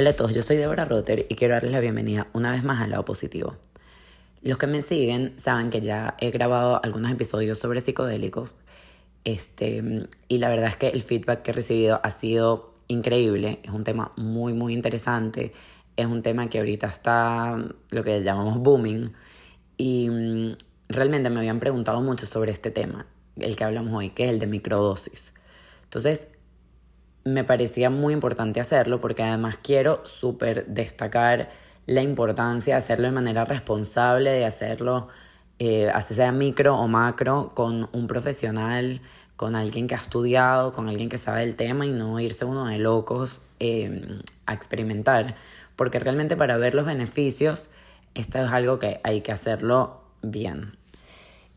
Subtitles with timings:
[0.00, 2.80] Hola a todos, yo soy Deborah Rotter y quiero darles la bienvenida una vez más
[2.80, 3.58] al lado positivo.
[4.40, 8.56] Los que me siguen saben que ya he grabado algunos episodios sobre psicodélicos
[9.24, 13.72] este, y la verdad es que el feedback que he recibido ha sido increíble, es
[13.72, 15.52] un tema muy muy interesante,
[15.98, 19.12] es un tema que ahorita está lo que llamamos booming
[19.76, 20.56] y mm,
[20.88, 24.38] realmente me habían preguntado mucho sobre este tema, el que hablamos hoy, que es el
[24.38, 25.34] de microdosis.
[25.84, 26.26] Entonces,
[27.24, 31.50] me parecía muy importante hacerlo porque además quiero súper destacar
[31.86, 35.08] la importancia de hacerlo de manera responsable, de hacerlo,
[35.58, 39.00] eh, así sea micro o macro, con un profesional,
[39.36, 42.66] con alguien que ha estudiado, con alguien que sabe el tema y no irse uno
[42.66, 45.36] de locos em, a experimentar.
[45.76, 47.70] Porque realmente para ver los beneficios,
[48.14, 50.76] esto es algo que hay que hacerlo bien.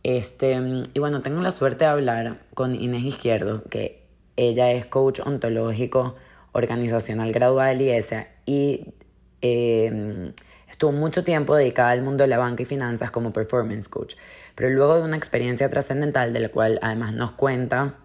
[0.04, 4.03] Este, y bueno, tengo la suerte de hablar con Inés Izquierdo, que
[4.36, 6.16] ella es coach ontológico
[6.52, 8.94] organizacional graduada del IESA y
[9.42, 10.34] em,
[10.70, 14.16] estuvo mucho tiempo dedicada al mundo de la banca y finanzas como performance coach.
[14.56, 17.96] Pero luego de una experiencia trascendental de la cual además nos cuenta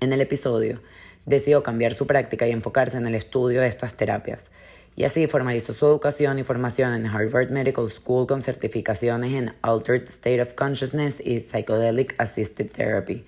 [0.00, 0.80] en el episodio,
[1.26, 4.50] decidió cambiar su práctica y enfocarse en el estudio de estas terapias.
[4.94, 10.04] Y así formalizó su educación y formación en Harvard Medical School con certificaciones en Altered
[10.08, 13.24] State of Consciousness y Psychedelic Assisted Therapy.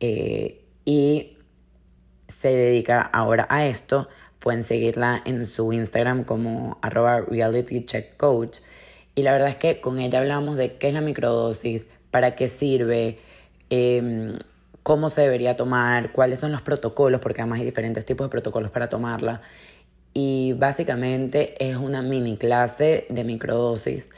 [0.00, 1.38] Eh, y
[2.42, 4.08] se dedica ahora a esto.
[4.40, 8.58] Pueden seguirla en su Instagram como arroba realitycheckcoach.
[9.14, 12.48] Y la verdad es que con ella hablamos de qué es la microdosis, para qué
[12.48, 13.18] sirve,
[13.70, 14.36] em,
[14.82, 18.70] cómo se debería tomar, cuáles son los protocolos, porque además hay diferentes tipos de protocolos
[18.72, 19.40] para tomarla.
[20.12, 24.10] Y básicamente es una mini clase de microdosis.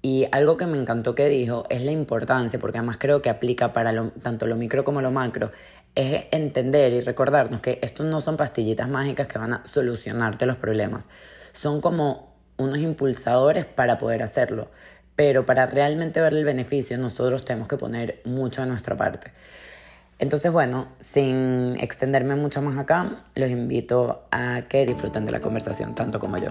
[0.00, 3.72] Y algo que me encantó que dijo es la importancia, porque además creo que aplica
[3.72, 5.50] para tanto lo micro como lo macro,
[5.94, 10.56] es entender y recordarnos que estos no son pastillitas mágicas que van a solucionarte los
[10.56, 11.08] problemas.
[11.52, 14.68] Son como unos impulsadores para poder hacerlo.
[15.16, 19.32] Pero para realmente ver el beneficio, nosotros tenemos que poner mucho de nuestra parte.
[20.18, 25.94] Entonces, bueno, sin extenderme mucho más acá, los invito a que disfruten de la conversación,
[25.94, 26.50] tanto como yo.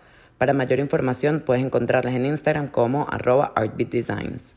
[0.41, 4.55] Para mayor información puedes encontrarlas en Instagram como arroba artbeatdesigns.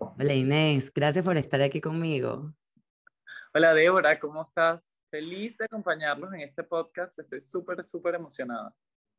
[0.00, 2.52] Hola Inés, gracias por estar aquí conmigo.
[3.54, 4.82] Hola Débora, ¿cómo estás?
[5.08, 8.74] Feliz de acompañarlos en este podcast, estoy súper, súper emocionada.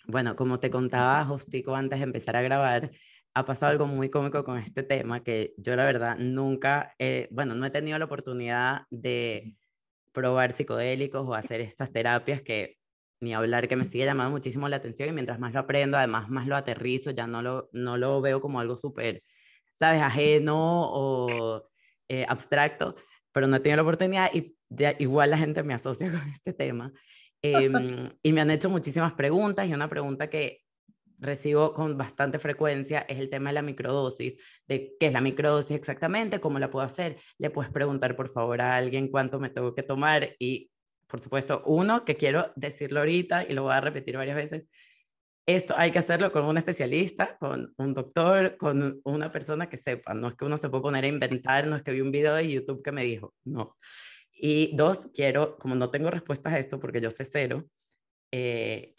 [0.05, 2.91] Bueno, como te contaba Justico antes de empezar a grabar,
[3.33, 6.95] ha pasado algo muy cómico con este tema que yo la verdad nunca,
[7.29, 9.55] bueno, no he tenido la oportunidad de
[10.11, 12.77] probar psicodélicos o hacer estas terapias que
[13.21, 16.27] ni hablar que me sigue llamando muchísimo la atención y mientras más lo aprendo, además
[16.29, 19.23] más lo aterrizo, ya no lo, no lo veo como algo súper,
[19.77, 21.69] sabes, ajeno o
[22.09, 22.95] eh, abstracto,
[23.31, 24.57] pero no he tenido la oportunidad y
[24.99, 26.91] igual la gente me asocia con este tema.
[27.43, 30.60] Em, y me han hecho muchísimas preguntas y una pregunta que
[31.21, 34.35] recibo con bastante frecuencia es el tema de la microdosis,
[34.67, 37.17] de qué es la microdosis exactamente, cómo la puedo hacer.
[37.37, 40.71] Le puedes preguntar por favor a alguien cuánto me tengo que tomar y
[41.11, 44.67] por supuesto, uno que quiero decirlo ahorita y lo voy a repetir varias veces,
[45.45, 50.13] esto hay que hacerlo con un especialista, con un doctor, con una persona que sepa.
[50.13, 52.35] No es que uno se pueda poner a inventar, no es que vi un video
[52.35, 53.77] de YouTube que me dijo, no.
[54.31, 57.65] Y dos, quiero, como no tengo respuestas a esto porque yo sé cero,
[58.31, 58.95] eh,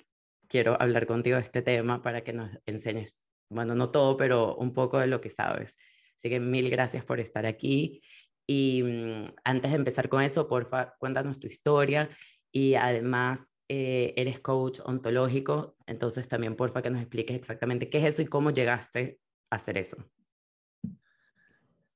[0.53, 4.75] quiero hablar contigo de este tema para que nos enseñes, bueno, no todo, pero un
[4.75, 5.79] poco de lo que sabes.
[6.19, 8.03] Así que mil gracias por estar aquí.
[8.47, 12.11] Y mm, antes de empezar con eso, porfa, cuéntanos tu historia
[12.53, 18.05] y además eh, eres coach ontológico, entonces también porfa que nos expliques exactamente qué es
[18.13, 19.97] eso y cómo llegaste a hacer eso.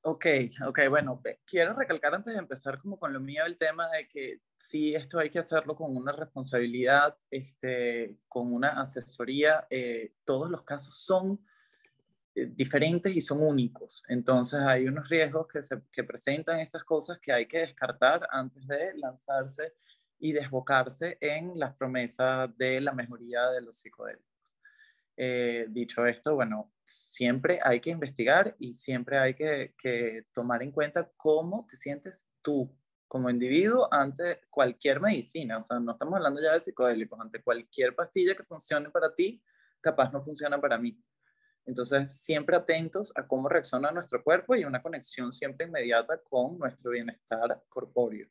[0.08, 0.24] Ok,
[0.64, 4.40] ok, bueno, quiero recalcar antes de empezar como con lo mío el tema de que
[4.56, 9.66] sí, esto hay que hacerlo con una responsabilidad, este, con una asesoría.
[9.68, 11.44] Eh, todos los casos son
[12.36, 14.04] eh, diferentes y son únicos.
[14.06, 18.64] Entonces hay unos riesgos que, se, que presentan estas cosas que hay que descartar antes
[18.68, 19.74] de lanzarse
[20.20, 24.35] y desbocarse en las promesas de la mejoría de los psicodélicos.
[25.16, 30.72] Eh, dicho esto, bueno, siempre hay que investigar y siempre hay que, que tomar en
[30.72, 32.70] cuenta cómo te sientes tú
[33.08, 35.58] como individuo ante cualquier medicina.
[35.58, 39.42] O sea, no estamos hablando ya de psicodélicos, ante cualquier pastilla que funcione para ti,
[39.80, 41.00] capaz no funciona para mí.
[41.64, 46.92] Entonces, siempre atentos a cómo reacciona nuestro cuerpo y una conexión siempre inmediata con nuestro
[46.92, 48.28] bienestar corpóreo.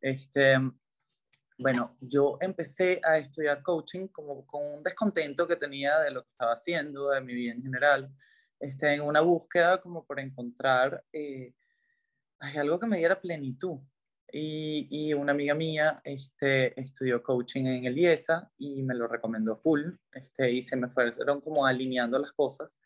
[0.00, 0.56] Este,
[1.62, 6.30] bueno, yo empecé a estudiar coaching como con un descontento que tenía de lo que
[6.30, 8.12] estaba haciendo, de mi vida en general,
[8.60, 11.54] este, en una búsqueda como por encontrar eh,
[12.40, 13.78] algo que me diera plenitud.
[14.34, 19.82] Y, una amiga mía este, estudió coaching en el IESA y me lo recomendó full,
[20.12, 22.78] este, y se me fueron como alineando las cosas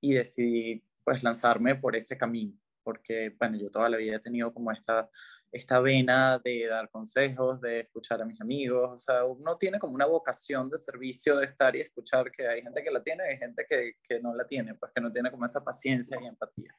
[0.00, 4.52] y decidí pues lanzarme por ese camino, porque bueno, yo toda la vida he tenido
[4.52, 5.08] como esta,
[5.50, 9.94] esta vena de dar consejos, de escuchar a mis amigos, o sea, uno tiene como
[9.94, 13.32] una vocación de servicio, de estar y escuchar que hay gente que la tiene y
[13.32, 16.26] hay gente que, que no la tiene, pues que no tiene como esa paciencia y
[16.26, 16.74] empatía.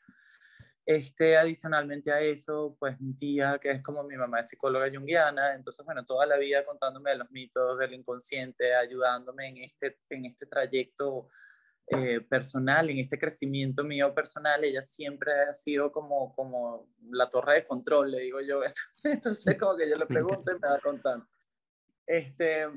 [0.85, 5.55] Este, adicionalmente a eso, pues mi tía, que es como mi mamá es psicóloga junguiana,
[5.55, 10.25] entonces, bueno, toda la vida contándome de los mitos del inconsciente, ayudándome en este, en
[10.25, 11.29] este trayecto
[11.87, 17.55] eh, personal, en este crecimiento mío personal, ella siempre ha sido como, como la torre
[17.55, 18.61] de control, le digo yo.
[19.03, 21.27] Entonces, como que yo le pregunto y me va contando.
[22.05, 22.67] Este,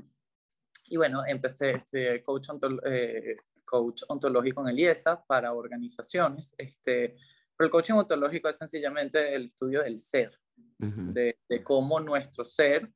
[0.88, 2.48] y bueno, empecé, estudié coach,
[2.86, 6.54] eh, coach ontológico en el IESA para organizaciones.
[6.58, 7.16] Este,
[7.56, 10.38] pero el coaching ontológico es sencillamente el estudio del ser,
[10.78, 12.92] de, cómo nuestro ser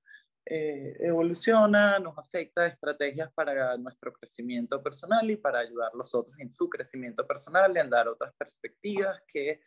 [0.53, 6.37] eh, evoluciona, nos afecta estrategias para nuestro crecimiento personal y para ayudar a los otros
[6.41, 9.61] en su crecimiento personal, en dar otras perspectivas que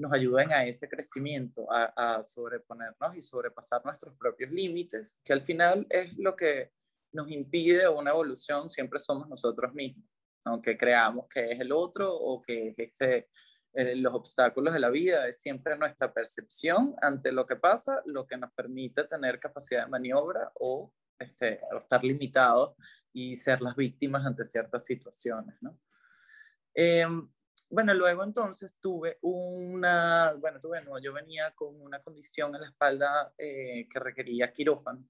[0.00, 5.42] nos ayuden a ese crecimiento, a, a sobreponernos y sobrepasar nuestros propios límites, que al
[5.42, 6.72] final es lo que
[7.12, 10.04] nos impide una evolución, siempre somos nosotros mismos,
[10.44, 13.28] aunque creamos que es el otro o que es este
[13.76, 18.36] los obstáculos de la vida, es siempre nuestra percepción ante lo que pasa, lo que
[18.36, 22.74] nos permite tener capacidad de maniobra o, este, estar limitados
[23.12, 25.56] y ser las víctimas ante ciertas situaciones.
[25.60, 25.78] ¿no?
[26.74, 27.28] Em,
[27.68, 32.68] bueno, luego entonces tuve una, bueno, tuve, no, yo venía con una condición en la
[32.68, 35.06] espalda eh, que requería quirófano.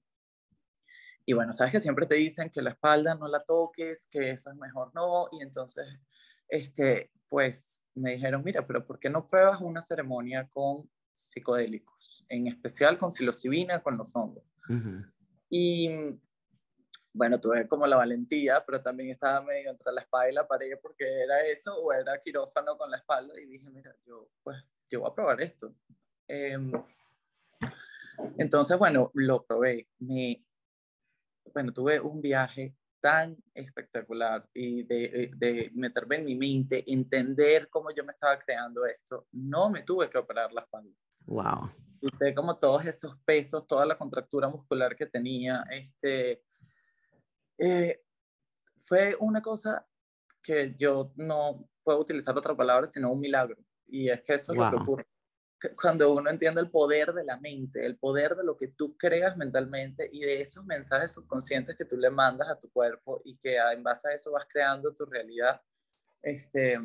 [1.25, 4.49] Y bueno, sabes que siempre te dicen que la espalda no la toques, que eso
[4.49, 5.85] es mejor no, y entonces
[6.47, 12.47] este, pues me dijeron, mira, pero ¿por qué no pruebas una ceremonia con psicodélicos, en
[12.47, 14.43] especial con psilocibina, con los hongos?
[15.49, 15.89] Y
[17.13, 20.77] bueno, tuve como la valentía, pero también estaba medio entre la espalda y la pared
[20.81, 25.01] porque era eso o era quirófano con la espalda y dije, mira, yo pues yo
[25.01, 25.73] voy a probar esto.
[26.27, 26.71] Em,
[28.37, 29.87] entonces, bueno, lo probé.
[29.99, 30.45] Me,
[31.53, 37.89] bueno, tuve un viaje tan espectacular y de, de, meterme en mi mente, entender cómo
[37.91, 40.95] yo me estaba creando esto, no me tuve que operar la espalda.
[41.25, 41.71] Wow.
[42.01, 46.43] Y como todos esos pesos, toda la contractura muscular que tenía, este,
[47.57, 48.01] eh,
[48.75, 49.85] fue una cosa
[50.43, 53.57] que yo no puedo utilizar otra palabra, sino un milagro.
[53.87, 55.07] Y es que eso es lo que ocurre
[55.79, 59.35] cuando uno entiende el poder de la mente, el poder de lo que tú creas
[59.37, 63.57] mentalmente y de esos mensajes subconscientes que tú le mandas a tu cuerpo y que
[63.57, 65.61] en base a eso vas creando tu realidad,
[66.21, 66.77] este,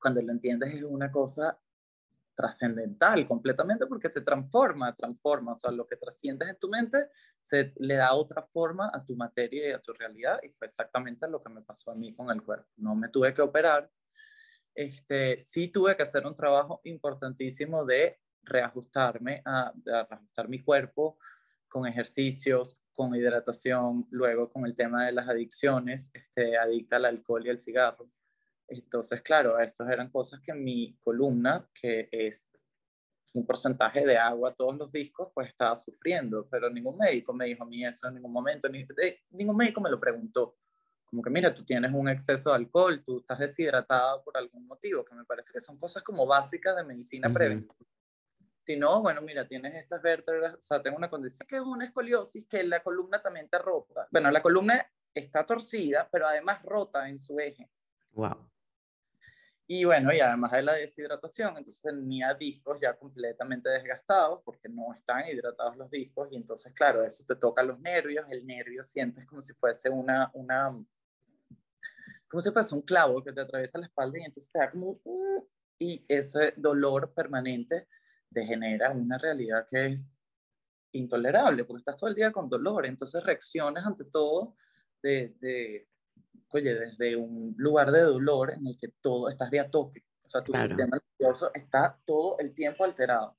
[0.00, 1.58] cuando lo entiendes es una cosa
[2.34, 7.10] trascendental completamente porque te transforma, transforma, o sea, lo que trasciendes en tu mente
[7.40, 11.28] se le da otra forma a tu materia y a tu realidad y fue exactamente
[11.28, 12.68] lo que me pasó a mí con el cuerpo.
[12.76, 13.90] No me tuve que operar,
[14.74, 21.18] este, sí tuve que hacer un trabajo importantísimo de reajustarme, a, reajustar mi cuerpo
[21.68, 27.46] con ejercicios, con hidratación, luego con el tema de las adicciones, este, adicta al alcohol
[27.46, 28.08] y al cigarro.
[28.68, 32.48] Entonces, claro, estas eran cosas que mi columna, que es
[33.34, 37.64] un porcentaje de agua todos los discos, pues estaba sufriendo, pero ningún médico me dijo
[37.64, 38.86] a mí eso en ningún momento, ni,
[39.30, 40.56] ningún médico me lo preguntó
[41.04, 45.04] como que mira, tú tienes un exceso de alcohol, tú estás deshidratado por algún motivo,
[45.04, 47.74] que me parece que son cosas como básicas de medicina preventiva.
[48.66, 51.84] Si no, bueno, mira, tienes estas vértebras, o sea, tengo una condición que es una
[51.84, 54.08] escoliosis, que la columna también te rota.
[54.10, 57.70] Bueno, la columna está torcida, pero además rota en su eje.
[58.12, 58.50] Wow.
[59.66, 64.92] Y bueno, y además de la deshidratación, entonces tenía discos ya completamente desgastados porque no
[64.92, 69.24] están hidratados los discos y entonces, claro, eso te toca los nervios, el nervio sientes
[69.24, 70.70] como si fuese una, una
[72.34, 74.98] como si fuese un clavo que te atraviesa la espalda y entonces te da como
[75.04, 75.48] uh,
[75.78, 77.86] y ese dolor permanente
[78.28, 80.12] te genera una realidad que es
[80.90, 84.56] intolerable porque estás todo el día con dolor, entonces reaccionas ante todo
[85.00, 85.86] de, de
[86.48, 90.28] oye, desde un lugar de dolor en el que todo estás de a toque, o
[90.28, 93.36] sea, tu sistema nervioso está todo el tiempo alterado.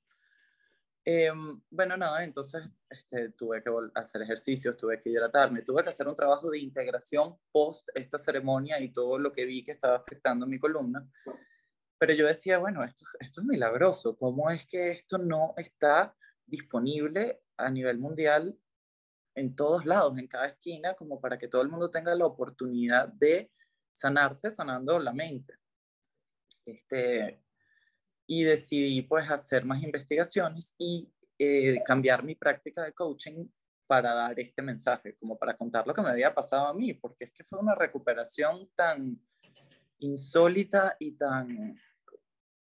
[1.08, 6.08] Em, bueno, nada, entonces este, tuve que hacer ejercicios, tuve que hidratarme, tuve que hacer
[6.08, 10.48] un trabajo de integración post esta ceremonia y todo lo que vi que estaba afectando
[10.48, 11.08] mi columna.
[11.96, 16.12] Pero yo decía, bueno, esto, esto es milagroso, ¿cómo es que esto no está
[16.44, 18.58] disponible a nivel mundial
[19.36, 23.06] en todos lados, en cada esquina, como para que todo el mundo tenga la oportunidad
[23.10, 23.52] de
[23.92, 25.54] sanarse sanando la mente?
[26.64, 27.45] Este,
[28.26, 33.46] y decidí pues hacer más investigaciones y eh, cambiar mi práctica de coaching
[33.86, 37.24] para dar este mensaje, como para contar lo que me había pasado a mí, porque
[37.24, 39.20] es que fue una recuperación tan
[39.98, 41.78] insólita y tan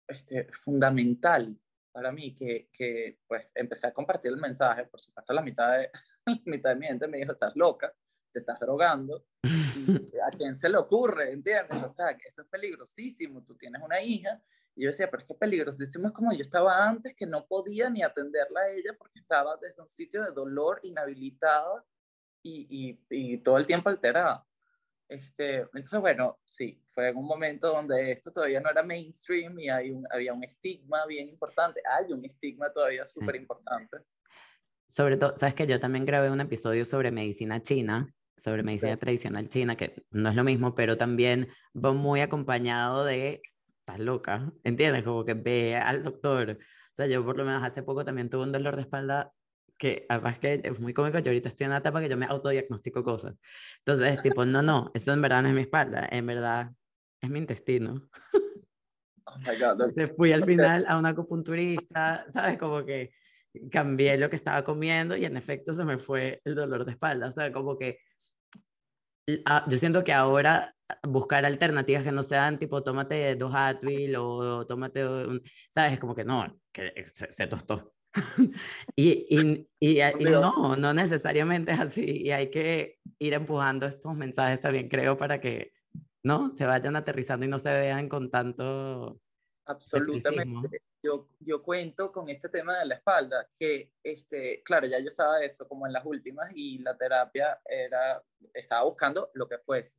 [0.07, 1.57] este, fundamental
[1.91, 5.89] para mí que, que, pues empecé a compartir el mensaje, por supuesto la mitad de,
[6.25, 7.93] la mitad de mi gente me dijo, estás loca,
[8.33, 9.25] te estás drogando,
[10.27, 11.31] ¿a quién se le ocurre?
[11.31, 11.81] ¿Entiendes?
[11.81, 14.41] O sea, que eso es peligrosísimo, tú tienes una hija
[14.75, 17.89] y yo decía, pero es que peligrosísimo es como yo estaba antes, que no podía
[17.89, 21.85] ni atenderla a ella porque estaba desde un sitio de dolor, inhabilitada
[22.43, 24.45] y, y, y todo el tiempo alterada.
[25.07, 29.69] Este, entonces, bueno, sí, fue en un momento donde esto todavía no era mainstream y
[29.69, 31.81] hay un, había un estigma bien importante.
[31.89, 33.97] Hay un estigma todavía súper importante.
[34.87, 39.47] Sobre todo, sabes que yo también grabé un episodio sobre medicina china, sobre medicina tradicional
[39.47, 43.41] china, que no es lo mismo, pero también va muy acompañado de
[43.85, 45.03] estás loca, ¿entiendes?
[45.03, 46.57] Como que ve al doctor.
[46.59, 49.31] O sea, yo por lo menos hace poco también tuve un dolor de espalda
[49.77, 52.25] que además que es muy cómico, yo ahorita estoy en una etapa que yo me
[52.25, 53.35] autodiagnostico cosas.
[53.79, 56.71] Entonces es tipo, no, no, esto en verdad no es mi espalda, en verdad
[57.21, 58.09] es mi intestino.
[59.27, 62.57] Oh my God, Entonces fui al final a una acupunturista, ¿sabes?
[62.57, 63.11] Como que
[63.71, 67.27] cambié lo que estaba comiendo y en efecto se me fue el dolor de espalda.
[67.27, 67.99] O sea, como que
[69.45, 74.65] ah, yo siento que ahora buscar alternativas que no sean tipo tómate dos Advil o
[74.65, 77.93] tómate un, sabes, es como que no, que se, tostó.
[78.95, 84.61] y, y, y, no, no necesariamente es así y hay que ir empujando estos mensajes
[84.61, 85.73] también creo para que
[86.23, 89.19] no se vayan aterrizando y no se vean con tanto
[89.65, 90.81] absolutamente.
[91.03, 95.43] yo, yo cuento con este tema de la espalda que este claro ya yo estaba
[95.43, 98.23] eso como en las últimas y la terapia era
[98.53, 99.97] estaba buscando lo que fuese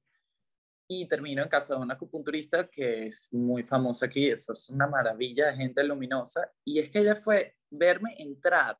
[0.89, 4.87] y termino en casa de una acupunturista que es muy famosa aquí, eso es una
[4.87, 8.79] maravilla de gente luminosa, y es que ella fue verme entrar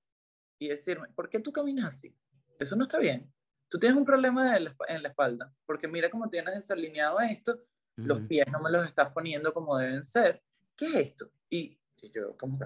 [0.59, 2.17] y decirme, ¿por qué tú caminas así?
[2.59, 3.31] Eso no está bien.
[3.69, 7.61] Tú tienes un problema en la espalda, porque mira cómo tienes desalineado esto,
[7.97, 10.43] los pies no me los estás poniendo como deben ser.
[10.77, 11.31] ¿Qué es esto?
[11.51, 11.79] Y,
[12.13, 12.59] yo, como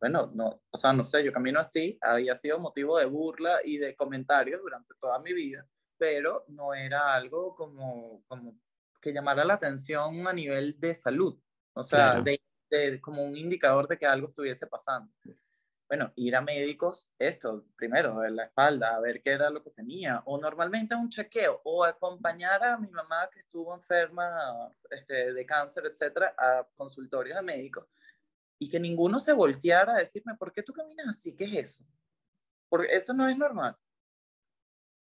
[0.00, 3.78] bueno, no, o sea, no sé, yo camino así, había sido motivo de burla y
[3.78, 5.64] de comentarios durante toda mi vida
[5.98, 8.58] pero no era algo como, como
[9.00, 11.38] que llamara la atención a nivel de salud,
[11.74, 12.40] o sea, de,
[13.00, 15.12] como un indicador de que algo estuviese pasando.
[15.88, 19.70] Bueno, ir a médicos, esto, primero, en la espalda, a ver qué era lo que
[19.70, 25.46] tenía, o normalmente un chequeo, o acompañar a mi mamá que estuvo enferma este, de
[25.46, 27.86] cáncer, etcétera, a consultorios de médicos,
[28.58, 31.36] y que ninguno se volteara a decirme, ¿por qué tú caminas así?
[31.36, 31.84] ¿Qué es eso?
[32.70, 33.76] Porque eso no es normal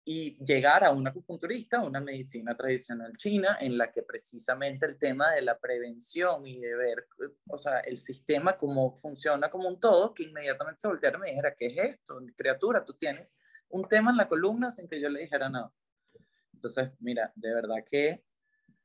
[0.04, 5.32] y llegar a un acupunturista, una medicina tradicional china, en la que precisamente el tema
[5.32, 7.06] de la prevención y de ver,
[7.48, 11.30] o sea, el sistema cómo funciona como un todo, que inmediatamente se volteara y me
[11.30, 12.18] dijera, ¿qué es esto?
[12.36, 13.38] Criatura, tú tienes
[13.68, 15.72] un tema en la columna sin que yo le dijera nada.
[16.54, 18.24] Entonces, mira, de verdad que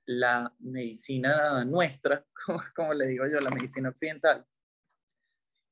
[0.06, 4.46] la medicina nuestra, como, como le digo yo, la medicina occidental,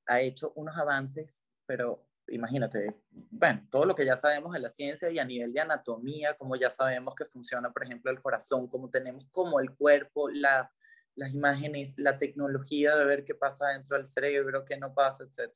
[0.07, 5.09] ha hecho unos avances, pero imagínate, bueno, todo lo que ya sabemos de la ciencia
[5.09, 8.89] y a nivel de anatomía, como ya sabemos que funciona, por ejemplo, el corazón, como
[8.89, 10.71] tenemos como el cuerpo, la,
[11.15, 15.51] las imágenes, la tecnología de ver qué pasa dentro del cerebro, qué no pasa, etc.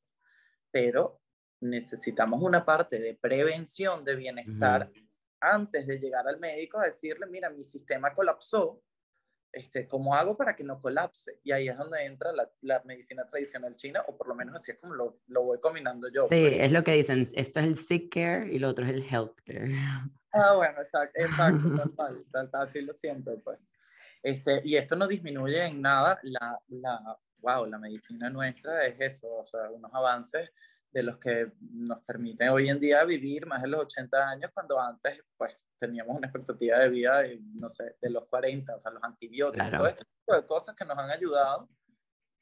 [0.72, 1.22] Pero
[1.62, 4.92] necesitamos una parte de prevención de bienestar
[5.40, 8.82] antes de llegar al médico a decirle, mira, mi sistema colapsó,
[9.52, 11.40] este, ¿cómo hago para que no colapse?
[11.44, 14.72] Y ahí es donde entra la, la medicina tradicional china, o por lo menos así
[14.72, 16.24] es como lo, lo voy combinando yo.
[16.24, 16.54] Sí, pues.
[16.60, 19.40] es lo que dicen, esto es el sick care y lo otro es el health
[19.46, 19.72] care.
[20.34, 23.58] Ah, bueno, exacto, exacto así lo siento, pues.
[24.22, 29.28] Este, y esto no disminuye en nada la, la, wow, la medicina nuestra es eso,
[29.28, 30.52] o sea, unos avances
[30.92, 34.80] de los que nos permiten hoy en día vivir más de los 80 años, cuando
[34.80, 38.92] antes, pues, teníamos una expectativa de vida de, no sé, de los 40, o sea,
[38.92, 41.70] los antibióticos, todo este tipo de cosas que nos han ayudado,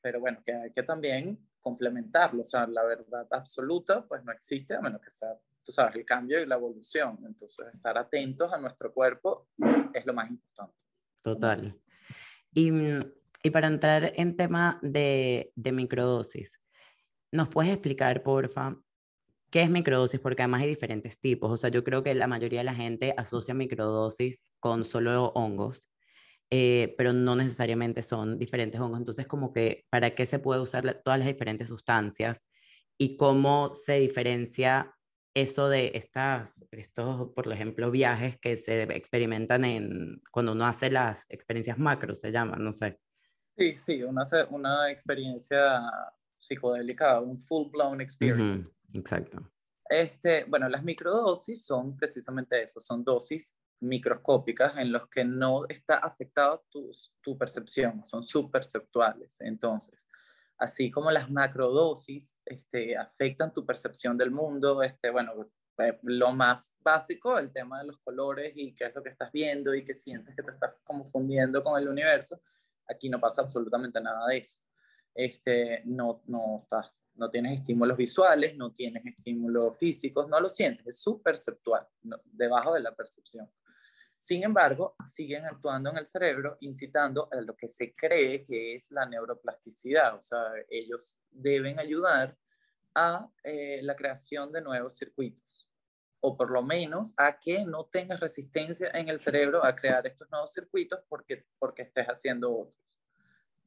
[0.02, 4.76] pero bueno, que hay que también complementarlo, o sea, la verdad absoluta, pues no existe
[4.76, 5.36] a menos que sea
[5.66, 7.18] tú sabes, el cambio y la evolución.
[7.26, 9.50] Entonces, estar atentos a nuestro cuerpo
[9.94, 10.84] es lo más importante.
[11.22, 11.76] Total.
[12.54, 12.72] Y,
[13.44, 16.62] y para entrar en tema de, de microdosis,
[17.32, 18.78] ¿nos puedes explicar, porfa,
[19.52, 20.20] qué es microdosis?
[20.20, 21.52] Porque además hay diferentes tipos.
[21.52, 25.90] O sea, yo creo que la mayoría de la gente asocia microdosis con solo hongos.
[26.52, 29.00] Eh, pero no necesariamente son diferentes hongos.
[29.00, 32.48] Entonces, como que, ¿para qué se puede usar todas las diferentes sustancias?
[32.98, 34.96] Y cómo se diferencia
[35.36, 41.26] eso de estas, estos, por ejemplo, viajes que se experimentan en, cuando uno hace las
[41.30, 43.00] experiencias macro, se llaman, no sé.
[43.58, 45.82] Sí, sí, una, una experiencia
[46.46, 48.72] psicodélica, un full-blown experience.
[48.94, 49.52] exacto.
[49.90, 55.98] Este, bueno, las microdosis son precisamente eso, son dosis microscópicas en los que no está
[55.98, 56.90] afectada tu,
[57.22, 59.42] tu percepción, son subperceptuales.
[59.42, 60.08] Entonces,
[60.58, 65.34] así como las macrodosis este, afectan tu percepción del mundo, este, bueno,
[65.78, 69.32] eh, lo más básico, el tema de los colores y qué es lo que estás
[69.32, 72.42] viendo y que sientes que te estás confundiendo con el universo,
[72.88, 74.62] aquí no pasa absolutamente nada de eso.
[75.16, 80.86] Este, no, no, estás, no tienes estímulos visuales, no tienes estímulos físicos, no lo sientes,
[80.88, 81.88] es subperceptual,
[82.26, 83.50] debajo de la percepción.
[84.18, 88.92] Sin embargo, siguen actuando en el cerebro, incitando a lo que se cree que es
[88.92, 90.16] la neuroplasticidad.
[90.16, 92.36] O sea, ellos deben ayudar
[92.96, 95.70] a eh, la creación de nuevos circuitos,
[96.22, 100.30] o por lo menos a que no tengas resistencia en el cerebro a crear estos
[100.32, 102.80] nuevos circuitos porque, porque estés haciendo otros,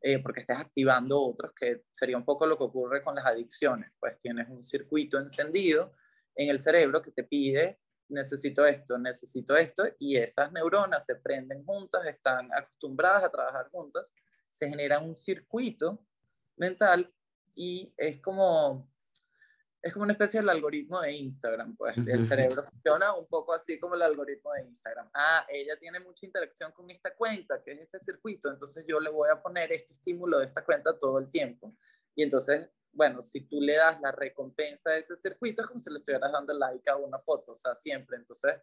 [0.00, 3.90] eh, porque estés activando otros, que sería un poco lo que ocurre con las adicciones.
[3.98, 5.94] Pues tienes un circuito encendido
[6.34, 7.78] en el cerebro que te pide
[8.08, 14.14] necesito esto, necesito esto, y esas neuronas se prenden juntas, están acostumbradas a trabajar juntas,
[14.50, 16.04] se genera un circuito
[16.56, 17.12] mental
[17.54, 18.90] y es como,
[19.88, 23.78] es como una especie del algoritmo de Instagram, pues el cerebro funciona un poco así
[23.78, 25.10] como el algoritmo de Instagram.
[25.14, 29.10] Ah, ella tiene mucha interacción con esta cuenta, que es este circuito, entonces yo le
[29.10, 31.74] voy a poner este estímulo de esta cuenta todo el tiempo.
[32.14, 35.90] Y entonces bueno, si tú le das la recompensa a ese circuito, es como si
[35.90, 38.16] le estuvieras dando like a una foto, o sea, siempre.
[38.16, 38.54] Entonces,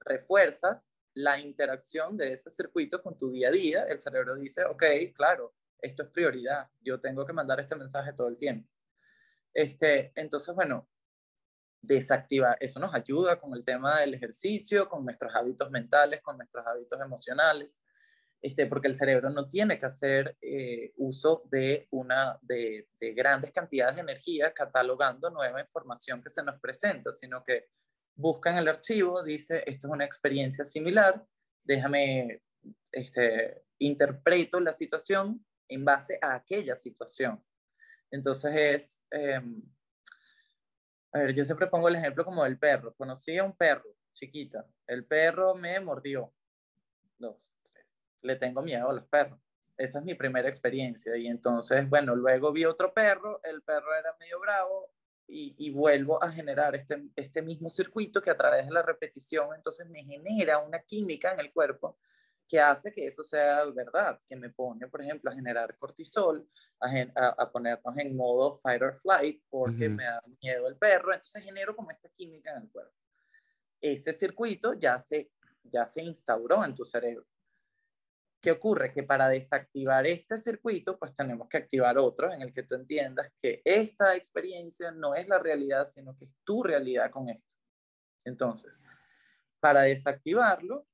[0.00, 3.84] refuerzas la interacción de ese circuito con tu día a día.
[3.84, 4.82] El cerebro dice, ok,
[5.14, 8.68] claro, esto es prioridad, yo tengo que mandar este mensaje todo el tiempo.
[9.56, 10.86] Este, entonces, bueno,
[11.80, 16.66] desactiva, eso nos ayuda con el tema del ejercicio, con nuestros hábitos mentales, con nuestros
[16.66, 17.82] hábitos emocionales.
[18.42, 23.96] Este, porque el cerebro no tiene que hacer eh, uso de, una, de, grandes cantidades
[23.96, 27.68] de energía catalogando nueva información que se nos presenta, sino que
[28.14, 31.24] busca en el archivo, dice, esto es una experiencia similar,
[31.64, 32.42] déjame,
[32.92, 37.42] este, interpreto la situación en base a aquella situación.
[38.10, 39.62] Entonces es, em,
[41.12, 42.94] a ver, yo siempre pongo el ejemplo como del perro.
[42.94, 46.32] Conocí a un perro chiquita, el perro me mordió.
[47.18, 47.50] Dos
[48.26, 49.40] le tengo miedo a los perros.
[49.78, 51.16] Esa es mi primera experiencia.
[51.16, 54.90] Y entonces, bueno, luego vi otro perro, el perro era medio bravo
[55.28, 59.88] y, vuelvo a generar este, este mismo circuito que a través de la repetición, entonces
[59.88, 61.98] me genera una química en el cuerpo
[62.48, 66.48] que hace que eso sea verdad, que me pone, por ejemplo, a generar cortisol,
[66.80, 71.74] a, ponernos en modo fight or flight porque me da miedo el perro, entonces genero
[71.74, 72.94] como esta química en el cuerpo.
[73.80, 75.30] Ese circuito ya se,
[75.64, 77.26] ya se instauró en tu cerebro.
[78.40, 78.92] ¿Qué ocurre?
[78.92, 83.32] Que para desactivar este circuito, pues tenemos que activar otro en el que tú entiendas
[83.42, 87.56] que esta experiencia no es la realidad, sino que es tu realidad con esto.
[88.24, 88.84] Entonces,
[89.58, 90.86] para desactivarlo,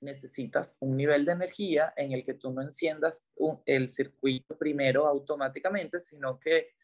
[0.00, 3.26] necesitas un nivel de energía en el que tú no enciendas
[3.66, 6.74] el circuito primero automáticamente, sino que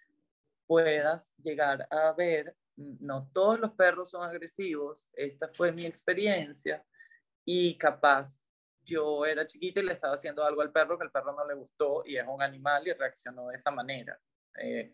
[0.66, 6.84] puedas llegar a ver, no todos los perros son agresivos, esta fue mi experiencia
[7.44, 8.40] y capaz
[8.82, 11.54] yo era chiquita y le estaba haciendo algo al perro que el perro no le
[11.54, 14.18] gustó y es un animal y reaccionó de esa manera.
[14.58, 14.92] Eh,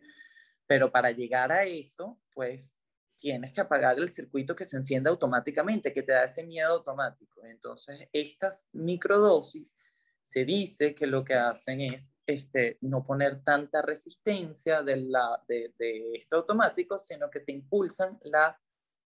[0.66, 2.74] pero para llegar a eso, pues
[3.20, 7.44] tienes que apagar el circuito que se enciende automáticamente, que te da ese miedo automático.
[7.44, 9.76] Entonces, estas microdosis
[10.22, 15.74] se dice que lo que hacen es este, no poner tanta resistencia de, la, de,
[15.78, 18.58] de esto automático, sino que te impulsan la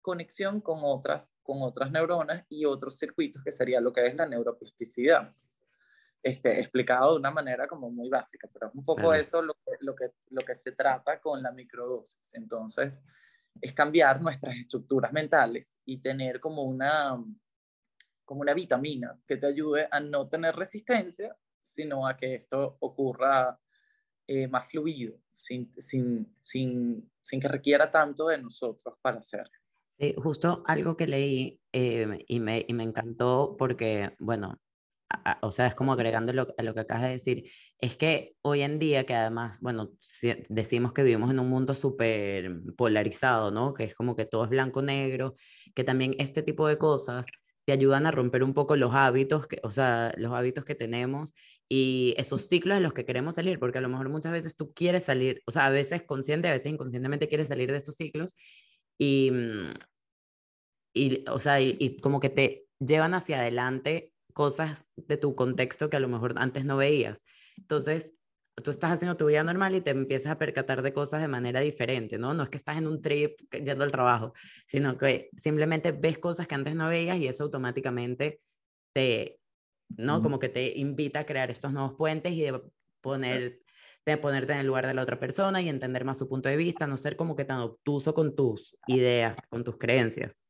[0.01, 4.25] conexión con otras, con otras neuronas y otros circuitos, que sería lo que es la
[4.25, 5.27] neuroplasticidad.
[6.23, 9.71] Este, explicado de una manera como muy básica, pero es un poco eso lo que,
[9.79, 12.33] lo, que, lo que se trata con la microdosis.
[12.35, 13.03] Entonces,
[13.59, 17.21] es cambiar nuestras estructuras mentales y tener como una,
[18.23, 23.59] como una vitamina que te ayude a no tener resistencia, sino a que esto ocurra
[24.27, 29.51] eh, más fluido, sin, sin, sin, sin que requiera tanto de nosotros para hacerlo.
[29.99, 34.59] Sí, justo algo que leí eh, y, me, y me encantó porque, bueno,
[35.41, 38.61] o sea, es como agregando lo, a lo que acabas de decir, es que hoy
[38.61, 39.91] en día, que además, bueno,
[40.49, 43.73] decimos que vivimos en un mundo súper polarizado, ¿no?
[43.73, 45.35] Que es como que todo es blanco-negro,
[45.75, 47.27] que también este tipo de cosas
[47.65, 51.33] te ayudan a romper un poco los hábitos, que, o sea, los hábitos que tenemos
[51.69, 54.73] y esos ciclos de los que queremos salir, porque a lo mejor muchas veces tú
[54.73, 58.35] quieres salir, o sea, a veces consciente, a veces inconscientemente quieres salir de esos ciclos
[58.97, 59.73] y, mm,
[60.93, 65.97] y o sea, y como que te llevan hacia adelante cosas de tu contexto que
[65.97, 67.23] a lo mejor antes no veías.
[67.57, 68.13] Entonces,
[68.63, 71.61] tú estás haciendo tu vida normal y te empiezas a percatar de cosas de manera
[71.61, 72.33] diferente, ¿no?
[72.33, 74.33] No es que estás en un trip yendo al trabajo,
[74.67, 78.41] sino que simplemente ves cosas que antes no veías y eso automáticamente
[78.93, 79.39] te,
[79.89, 80.21] ¿no?
[80.21, 82.61] Como que te invita a crear estos nuevos puentes y de
[83.01, 83.61] poner
[84.05, 86.57] de ponerte en el lugar de la otra persona y entender más su punto de
[86.57, 90.43] vista, no ser como que tan obtuso con tus ideas, con tus creencias.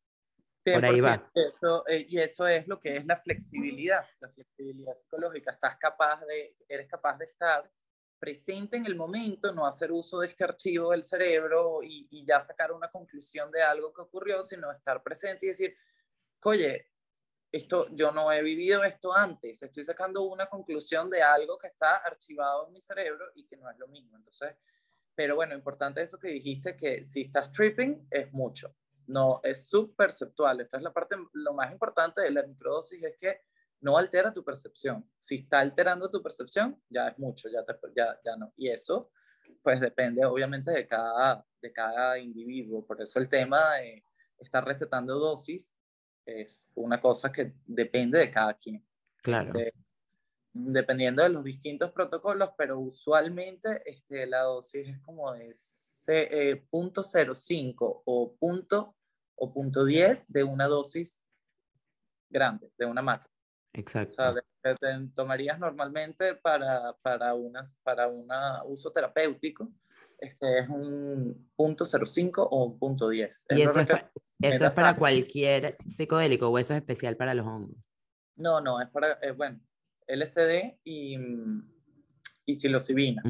[0.63, 1.31] Por ahí va.
[1.33, 5.51] Eso, eh, y eso es lo que es la flexibilidad, la flexibilidad psicológica.
[5.51, 7.69] Estás capaz de, eres capaz de estar
[8.19, 12.39] presente en el momento, no hacer uso de este archivo del cerebro y, y ya
[12.39, 15.75] sacar una conclusión de algo que ocurrió, sino estar presente y decir,
[16.43, 16.91] oye,
[17.51, 21.97] esto, yo no he vivido esto antes, estoy sacando una conclusión de algo que está
[21.97, 24.15] archivado en mi cerebro y que no es lo mismo.
[24.15, 24.55] Entonces,
[25.15, 28.75] pero bueno, importante eso que dijiste, que si estás tripping es mucho
[29.11, 30.61] no es subperceptual.
[30.61, 33.41] Esta es la parte, lo más importante de la microdosis es que
[33.81, 35.09] no altera tu percepción.
[35.17, 38.53] Si está alterando tu percepción, ya es mucho, ya, ya, ya no.
[38.55, 39.11] Y eso,
[39.61, 42.85] pues depende obviamente de cada, de cada individuo.
[42.85, 44.03] Por eso el tema de
[44.37, 45.75] estar recetando dosis
[46.25, 48.85] es una cosa que depende de cada quien.
[49.21, 49.51] Claro.
[49.55, 49.73] Este,
[50.53, 58.01] dependiendo de los distintos protocolos, pero usualmente este, la dosis es como de eh, 0.05
[58.05, 58.95] o punto
[59.41, 61.25] o punto 10 de una dosis
[62.29, 63.29] grande, de una macro.
[63.73, 64.11] Exacto.
[64.11, 68.27] O sea, que te tomarías normalmente para, para, unas, para un
[68.65, 69.71] uso terapéutico,
[70.19, 73.45] este es un punto 05 o un punto 10.
[73.49, 73.89] ¿Y eso, es,
[74.41, 77.75] eso es para cualquier psicodélico o eso es especial para los hongos?
[78.35, 79.59] No, no, es para, eh, bueno,
[80.07, 81.17] LSD y,
[82.45, 83.23] y psilocibina.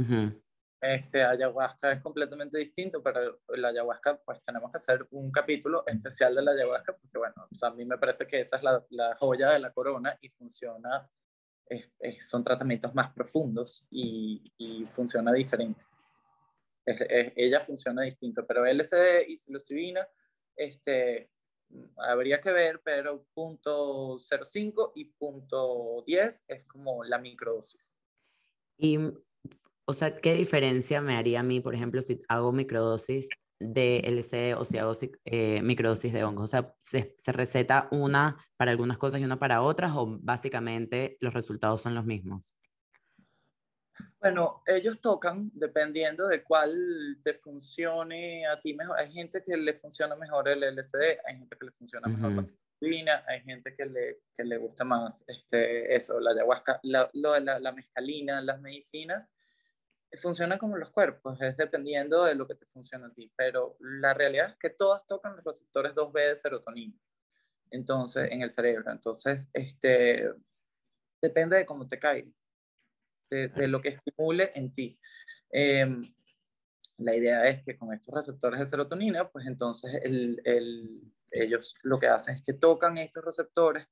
[0.82, 6.34] Este, ayahuasca es completamente distinto, pero la ayahuasca, pues tenemos que hacer un capítulo especial
[6.34, 9.52] de la ayahuasca, porque bueno, a mí me parece que esa es la, la joya
[9.52, 11.08] de la corona y funciona,
[12.20, 15.86] son tratamientos más profundos y, y funciona diferente.
[16.84, 20.08] ella funciona distinto, pero LSD y psilocibina,
[20.56, 21.30] este,
[21.98, 27.96] habría que ver, pero punto 0.5 y punto 10 es como la microdosis.
[28.78, 28.98] Y
[29.92, 34.58] o sea, ¿qué diferencia me haría a mí, por ejemplo, si hago microdosis de LSD
[34.58, 36.46] o si hago eh, microdosis de hongos?
[36.46, 41.18] O sea, ¿se, ¿se, receta una para algunas cosas y una para otras o básicamente
[41.20, 42.56] los resultados son los mismos?
[44.22, 46.74] Bueno, ellos tocan dependiendo de cuál
[47.22, 48.98] te funcione a ti mejor.
[48.98, 52.42] Hay gente que le funciona mejor el LSD, hay gente que le funciona mejor la
[52.42, 57.60] psilocibina, hay gente que le, que le gusta más este, eso, la ayahuasca, la, la,
[57.60, 59.28] la mescalina, las medicinas
[60.18, 64.14] funciona como los cuerpos, es dependiendo de lo que te funciona a ti, pero la
[64.14, 66.98] realidad es que todas tocan los receptores 2B de serotonina,
[67.70, 68.92] entonces, en el cerebro.
[68.92, 70.30] Entonces, este,
[71.22, 72.30] depende de cómo te caiga,
[73.30, 75.00] de, lo que estimule en ti.
[75.50, 76.02] Em,
[76.98, 81.98] la idea es que con estos receptores de serotonina, pues entonces el, el, ellos lo
[81.98, 83.88] que hacen es que tocan estos receptores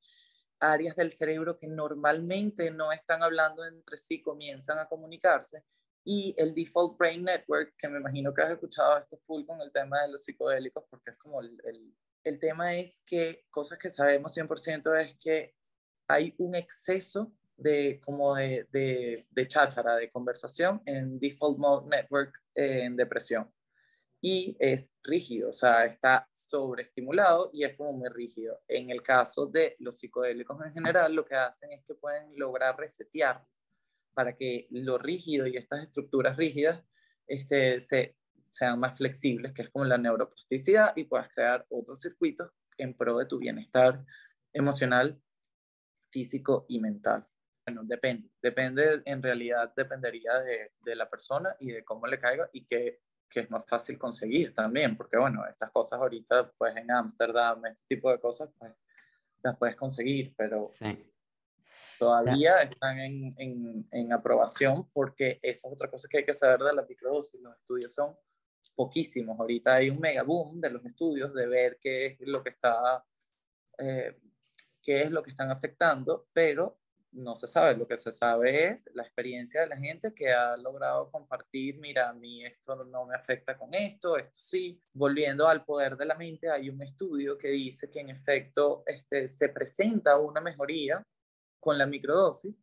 [0.60, 5.63] áreas del cerebro que normalmente no están hablando entre sí, comienzan a comunicarse
[6.03, 9.71] y el Default Brain Network, que me imagino que has escuchado esto full con el
[9.71, 13.89] tema de los psicodélicos, porque es como el, el, el tema es que cosas que
[13.89, 15.55] sabemos 100% es que
[16.07, 22.41] hay un exceso de como de, de, de cháchara, de conversación en Default Mode Network
[22.55, 23.51] en depresión.
[24.21, 28.59] Y es rígido, o sea, está sobreestimulado y es como muy rígido.
[28.67, 32.77] En el caso de los psicodélicos en general, lo que hacen es que pueden lograr
[32.77, 33.45] resetear
[34.13, 36.83] para que lo rígido y estas estructuras rígidas
[37.27, 38.15] este, se,
[38.51, 43.17] sean más flexibles, que es como la neuroplasticidad, y puedas crear otros circuitos en pro
[43.17, 44.03] de tu bienestar
[44.53, 45.21] emocional,
[46.09, 47.27] físico y mental.
[47.65, 52.49] Bueno, depende, depende, en realidad dependería de, de la persona y de cómo le caiga
[52.51, 56.89] y qué, que es más fácil conseguir también, porque bueno, estas cosas ahorita, pues en
[56.89, 58.73] Ámsterdam, este tipo de cosas, pues
[59.43, 60.71] las puedes conseguir, pero.
[61.99, 66.62] Todavía están en, en, en, aprobación porque esa es otra cosa que hay que saber
[66.62, 67.41] de la microdosis.
[67.41, 68.15] Los estudios son
[68.73, 69.38] poquísimos.
[69.38, 73.03] Ahorita hay un mega boom de los estudios de ver qué es lo que está,
[73.77, 74.17] eh,
[74.81, 76.79] qué es lo que están afectando, pero
[77.12, 77.75] no se sabe.
[77.75, 82.07] Lo que se sabe es la experiencia de la gente que ha logrado compartir, mira,
[82.07, 84.81] a mí esto no me afecta con esto, esto sí.
[84.93, 89.27] Volviendo al poder de la mente, hay un estudio que dice que en efecto este,
[89.27, 91.03] se presenta una mejoría
[91.59, 92.55] con la microdosis,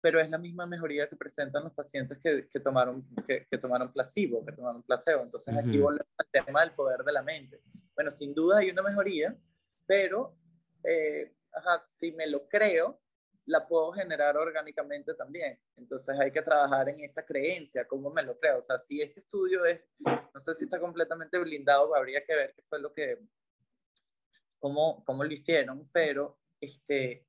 [0.00, 3.92] pero es la misma mejoría que presentan los pacientes que, que tomaron, que, que, tomaron
[3.92, 5.22] placebo, que tomaron placebo.
[5.22, 7.60] Entonces aquí volvemos al tema del poder de la mente.
[7.94, 9.36] Bueno, sin duda hay una mejoría,
[9.86, 10.36] pero
[10.84, 13.00] eh, ajá, si me lo creo,
[13.46, 15.58] la puedo generar orgánicamente también.
[15.76, 18.58] Entonces hay que trabajar en esa creencia, cómo me lo creo.
[18.58, 22.54] O sea, si este estudio es, no sé si está completamente blindado, habría que ver
[22.54, 23.18] qué fue lo que,
[24.58, 27.26] cómo, cómo lo hicieron, pero este,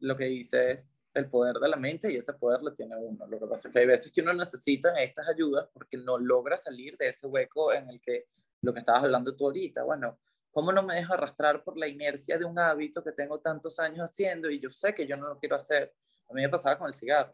[0.00, 3.26] lo que dice es el poder de la mente y ese poder lo tiene uno.
[3.26, 6.56] Lo que pasa es que hay veces que uno necesita estas ayudas porque no logra
[6.56, 8.26] salir de ese hueco en el que
[8.62, 10.18] lo que estabas hablando tú ahorita, bueno,
[10.52, 14.10] ¿Cómo no me dejo arrastrar por la inercia de un hábito que tengo tantos años
[14.10, 15.94] haciendo y yo sé que yo no lo quiero hacer?
[16.28, 17.30] A mí me pasaba con el cigarro.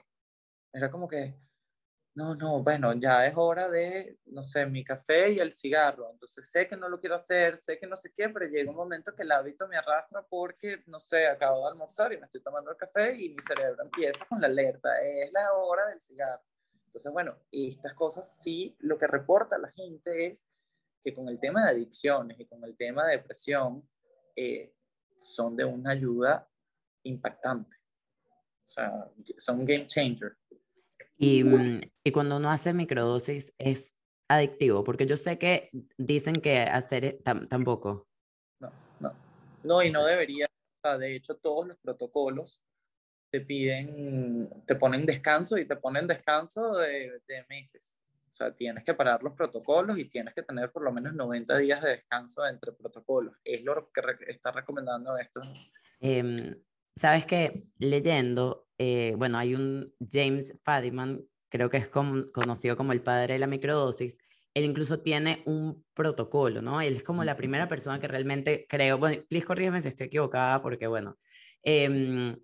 [0.72, 1.34] Era como que,
[2.16, 6.10] no, no, bueno, ya es hora de, no sé, mi café y el cigarro.
[6.10, 8.76] Entonces sé que no lo quiero hacer, sé que no sé qué, pero llega un
[8.76, 12.42] momento que el hábito me arrastra porque, no sé, acabo de almorzar y me estoy
[12.42, 16.42] tomando el café y mi cerebro empieza con la alerta, es la hora del cigarro.
[16.86, 20.48] Entonces, bueno, estas cosas sí, lo que reporta la gente es
[21.04, 23.86] que con el tema de adicciones y con el tema de depresión
[24.34, 24.74] eh,
[25.18, 26.48] son de una ayuda
[27.02, 27.76] impactante.
[28.64, 30.38] O sea, son game changer.
[31.18, 31.64] Y, mm,
[32.04, 33.94] y cuando uno hace microdosis es
[34.28, 37.12] adictivo, porque yo sé que dicen que hacer e,
[37.48, 38.08] tampoco.
[38.60, 39.14] No, no.
[39.62, 40.46] No, y no debería.
[40.98, 42.62] De hecho, todos los protocolos
[43.30, 48.00] te piden, te ponen descanso y te ponen descanso de, de meses.
[48.28, 51.56] O sea, tienes que parar los protocolos y tienes que tener por lo menos 90
[51.58, 53.34] días de descanso entre protocolos.
[53.42, 55.40] Es lo que está recomendando esto.
[56.00, 56.36] Eh,
[56.98, 63.02] Sabes que leyendo, eh, bueno, hay un James Fadiman, creo que es conocido como el
[63.02, 64.18] padre de la microdosis,
[64.54, 66.80] él incluso tiene un protocolo, ¿no?
[66.80, 70.62] Él es como la primera persona que realmente creo, bueno, please corrígeme si estoy equivocada,
[70.62, 71.18] porque bueno,
[71.62, 72.34] eh,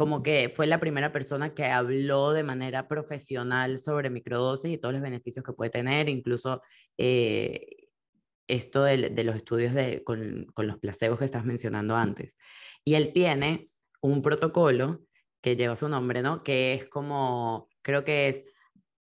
[0.00, 4.94] como que fue la primera persona que habló de manera profesional sobre microdosis y todos
[4.94, 6.62] los beneficios que puede tener, incluso
[6.96, 7.66] eh,
[8.48, 12.38] esto de, de, los estudios de, con, con, los placebos que estás mencionando antes.
[12.82, 13.66] Y él tiene
[14.00, 15.02] un protocolo
[15.40, 16.42] que lleva su nombre, ¿no?
[16.42, 18.44] Que es como, creo que es,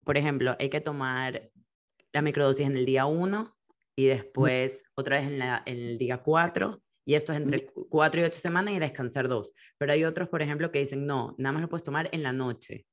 [0.05, 1.51] por ejemplo, hay que tomar
[2.13, 3.57] la microdosis en el día 1
[3.97, 8.21] y después otra vez en, la, en el día 4 y esto es entre 4
[8.21, 9.53] y 8 semanas y descansar dos.
[9.79, 12.33] Pero hay otros, por ejemplo, que dicen, no, nada más lo puedes tomar en la
[12.33, 12.85] noche.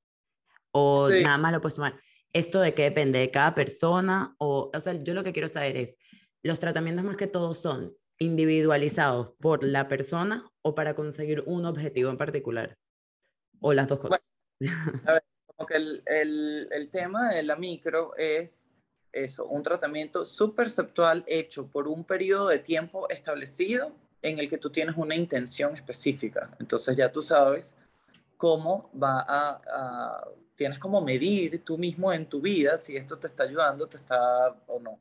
[0.71, 1.99] O nada más lo puedes tomar.
[2.31, 4.35] Esto de qué depende de cada persona.
[4.37, 5.97] O, o sea, yo lo que quiero saber es,
[6.43, 12.11] los tratamientos más que todos son individualizados por la persona o para conseguir un objetivo
[12.11, 12.77] en particular.
[13.65, 14.19] O las dos cosas.
[15.05, 18.69] a ver, como que el, el, el tema de la micro es
[19.13, 24.69] eso, un tratamiento subperceptual hecho por un periodo de tiempo establecido en el que tú
[24.69, 26.49] tienes una intención específica.
[26.59, 27.77] Entonces ya tú sabes
[28.37, 33.43] cómo va a, tienes como medir tú mismo en tu vida si esto te está
[33.43, 34.99] ayudando, te está o no.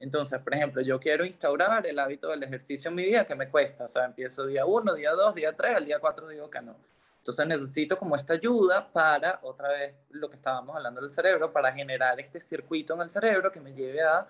[0.00, 3.48] Entonces, por ejemplo, yo quiero instaurar el hábito del ejercicio en mi vida, que me
[3.48, 3.84] cuesta?
[3.84, 6.74] O sea, empiezo día 1, día 2, día 3, al día 4 digo que no.
[7.22, 11.72] Entonces necesito como esta ayuda para, otra vez, lo que estábamos hablando del cerebro, para
[11.72, 14.28] generar este circuito en el cerebro que me lleve a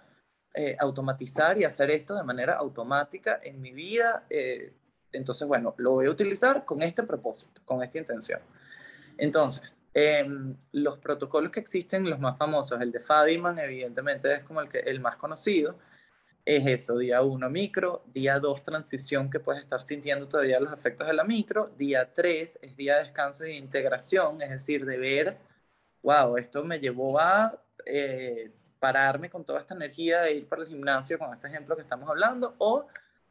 [0.52, 4.26] eh, automatizar y hacer esto de manera automática en mi vida.
[4.28, 4.74] Eh,
[5.10, 8.40] entonces, bueno, lo voy a utilizar con este propósito, con esta intención.
[9.16, 14.60] Entonces, em, los protocolos que existen, los más famosos, el de Fadiman, evidentemente es como
[14.60, 15.78] el, que, el más conocido,
[16.44, 21.06] es eso, día 1 micro, día 2 transición que puedes estar sintiendo todavía los efectos
[21.06, 25.36] de la micro, día 3 es día de descanso e integración, es decir, de ver,
[26.02, 28.50] wow, esto me llevó a eh,
[28.80, 32.08] pararme con toda esta energía de ir para el gimnasio con este ejemplo que estamos
[32.08, 32.86] hablando, o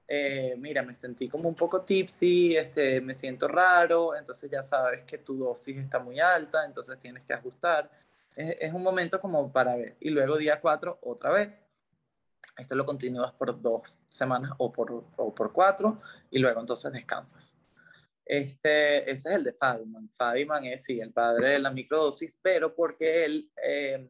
[0.08, 5.04] eh, mira, me sentí como un poco tipsy, este, me siento raro, entonces ya sabes
[5.04, 7.90] que tu dosis está muy alta, entonces tienes que ajustar.
[8.36, 9.96] Es, un momento como para ver.
[10.00, 11.64] Y luego día 4 otra vez
[12.58, 17.58] esto lo continúas por dos semanas o por, o por cuatro y luego entonces descansas.
[18.26, 20.10] Este, ese es el de Fabiman.
[20.10, 24.10] Fabiman es, sí, el padre de la microdosis, pero porque él eh,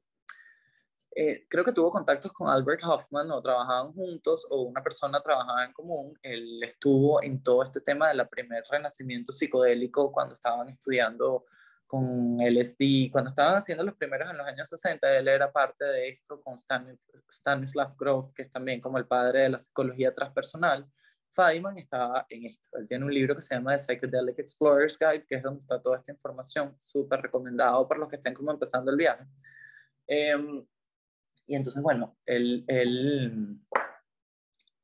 [1.13, 5.65] eh, creo que tuvo contactos con Albert Hoffman o trabajaban juntos o una persona trabajaba
[5.65, 6.17] en común.
[6.21, 11.45] Él estuvo en todo este tema del primer renacimiento psicodélico cuando estaban estudiando
[11.91, 16.07] con LSD, cuando estaban haciendo los primeros en los años 60, él era parte de
[16.07, 16.55] esto con
[17.29, 20.87] Stanislav Grof, que es también como el padre de la psicología transpersonal.
[21.31, 22.69] Feynman estaba en esto.
[22.77, 25.81] Él tiene un libro que se llama The Psychedelic Explorer's Guide, que es donde está
[25.81, 29.25] toda esta información, súper recomendado para los que estén como empezando el viaje.
[30.07, 30.65] Em,
[31.45, 33.59] y entonces, bueno, él, él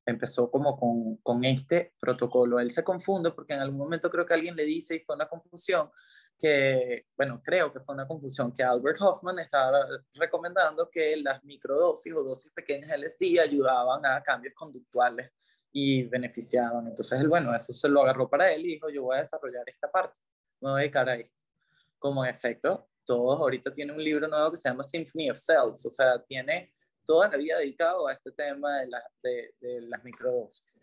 [0.05, 2.59] empezó como con, con, este protocolo.
[2.59, 5.29] Él se confunde porque en algún momento creo que alguien le dice, y fue una
[5.29, 5.89] confusión,
[6.37, 12.13] que, bueno, creo que fue una confusión, que Albert Hoffman estaba recomendando que las microdosis
[12.13, 15.31] o dosis pequeñas de LSD ayudaban a cambios conductuales
[15.71, 16.87] y beneficiaban.
[16.87, 19.63] Entonces él, bueno, eso se lo agarró para él y dijo, yo voy a desarrollar
[19.67, 20.19] esta parte,
[20.61, 21.35] me voy a dedicar a esto.
[21.99, 25.89] Como efecto, todos ahorita tienen un libro nuevo que se llama Symphony of Cells, o
[25.89, 26.73] sea, tiene
[27.05, 28.89] toda la vida dedicado a este tema de,
[29.23, 30.81] de, de las microdosis.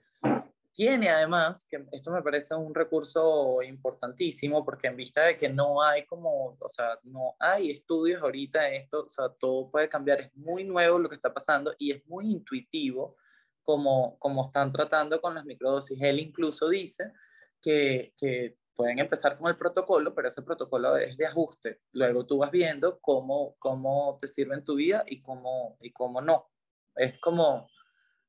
[0.74, 5.80] Tiene además, que esto me parece un recurso importantísimo, porque en vista de que no
[5.80, 10.20] hay como, o sea, no hay estudios ahorita de esto, o sea, todo puede cambiar,
[10.20, 13.16] es muy nuevo lo que está pasando y es muy intuitivo
[13.62, 15.96] como, como están tratando con las microdosis.
[16.02, 17.12] Él incluso dice
[17.60, 21.82] que, que pueden empezar con el protocolo, pero ese protocolo es de ajuste.
[21.92, 26.20] Luego tú vas viendo cómo, cómo te sirve en tu vida y cómo, y cómo
[26.20, 26.50] no.
[26.96, 27.68] Es como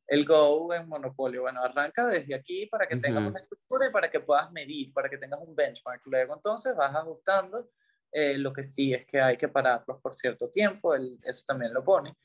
[0.07, 1.43] el Go en Monopolio.
[1.43, 5.09] Bueno, arranca desde aquí para que tengas una estructura y para que puedas medir, para
[5.09, 6.01] que tengas un benchmark.
[6.05, 7.69] Luego entonces vas ajustando.
[8.11, 11.73] Eh, lo que sí es que hay que pararlos por cierto tiempo, él, eso también
[11.73, 12.15] lo pone.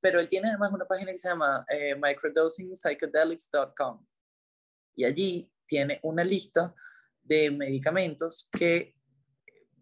[0.00, 4.06] Pero él tiene además una página que se llama eh, microdosingpsychedelics.com
[4.94, 6.72] y allí tiene una lista
[7.22, 8.94] de medicamentos que,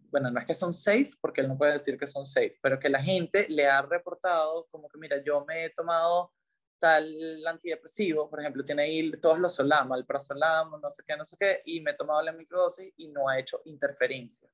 [0.09, 2.79] bueno, no es que son safe, porque él no puede decir que son safe, pero
[2.79, 6.31] que la gente le ha reportado como que, mira, yo me he tomado
[6.79, 11.25] tal antidepresivo, por ejemplo, tiene ahí todos los solama, el prasolamo, no sé qué, no
[11.25, 14.49] sé qué, y me he tomado la microdosis y no ha hecho interferencia.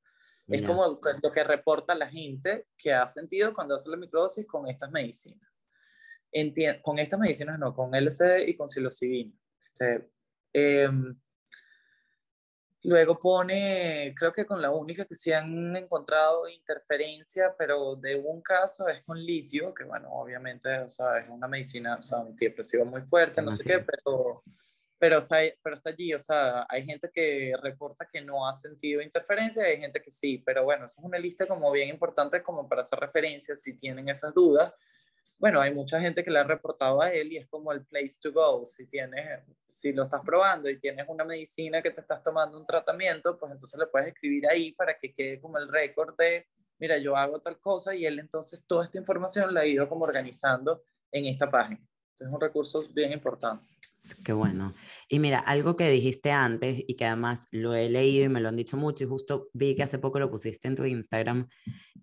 [0.47, 4.67] Es como lo que reporta la gente que ha sentido cuando hace la microdosis con
[4.67, 5.49] estas medicinas.
[6.83, 9.33] con estas medicinas no, con LSD y con psilocibina.
[9.63, 10.11] Este,
[10.53, 10.89] eh,
[12.85, 18.43] Luego pone, creo que con la única que se han encontrado interferencia, pero de un
[18.43, 22.85] caso es con litio, que bueno, obviamente, o sea, es una medicina, o sea, antidepresiva
[22.85, 24.43] muy fuerte, no sé qué, pero,
[24.99, 29.01] pero, está, pero está allí, o sea, hay gente que reporta que no ha sentido
[29.01, 32.69] interferencia, hay gente que sí, pero bueno, eso es una lista como bien importante como
[32.69, 34.71] para hacer referencia si tienen esas dudas
[35.45, 38.15] bueno, hay mucha gente que le ha reportado a él y es como el place
[38.19, 38.65] to go.
[38.65, 42.65] Si tienes, si lo estás probando y tienes una medicina que te estás tomando un
[42.65, 46.47] tratamiento, pues entonces le puedes escribir ahí para que quede como el récord de,
[46.79, 50.05] mira, yo hago tal cosa y él entonces toda esta información la ha ido como
[50.05, 50.81] organizando
[51.11, 51.79] en esta página.
[52.13, 53.63] Entonces es un recurso bien importante.
[54.23, 54.73] Qué bueno.
[55.07, 58.49] Y mira, algo que dijiste antes y que además lo he leído y me lo
[58.49, 61.47] han dicho mucho y justo vi que hace poco lo pusiste en tu Instagram,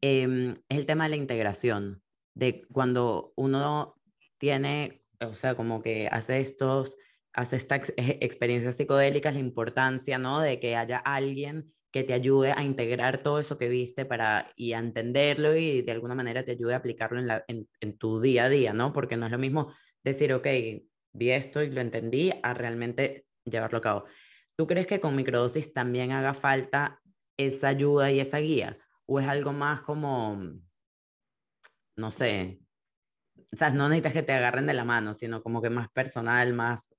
[0.00, 2.01] eh, es el tema de la integración
[2.34, 4.00] de cuando uno
[4.38, 6.96] tiene, o sea, como que hace estos,
[7.32, 10.40] hace estas experiencias psicodélicas, la importancia, ¿no?
[10.40, 14.72] De que haya alguien que te ayude a integrar todo eso que viste para y
[14.72, 18.20] a entenderlo y de alguna manera te ayude a aplicarlo en, la, en, en tu
[18.20, 18.92] día a día, ¿no?
[18.92, 20.46] Porque no es lo mismo decir, ok,
[21.12, 24.04] vi esto y lo entendí, a realmente llevarlo a cabo.
[24.56, 27.00] ¿Tú crees que con microdosis también haga falta
[27.36, 28.78] esa ayuda y esa guía?
[29.06, 30.40] ¿O es algo más como,
[31.96, 32.62] no sé,
[33.52, 36.52] o sea, no necesitas que te agarren de la mano, sino como que más personal,
[36.54, 36.94] más...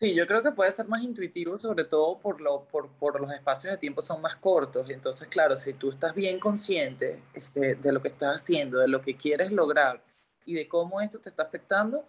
[0.00, 3.32] Sí, yo creo que puede ser más intuitivo, sobre todo por, lo, por, por los
[3.32, 4.88] espacios de tiempo son más cortos.
[4.90, 9.00] Entonces, claro, si tú estás bien consciente este, de lo que estás haciendo, de lo
[9.00, 10.02] que quieres lograr
[10.44, 12.04] y de cómo esto te está afectando,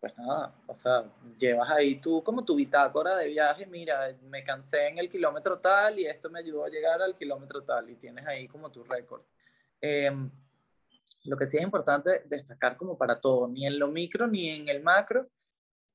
[0.00, 1.04] pues nada, o sea,
[1.38, 5.98] llevas ahí tú como tu bitácora de viaje, mira, me cansé en el kilómetro tal
[5.98, 9.22] y esto me ayudó a llegar al kilómetro tal y tienes ahí como tu récord.
[9.80, 10.10] Eh,
[11.24, 14.68] lo que sí es importante destacar como para todo, ni en lo micro ni en
[14.68, 15.28] el macro,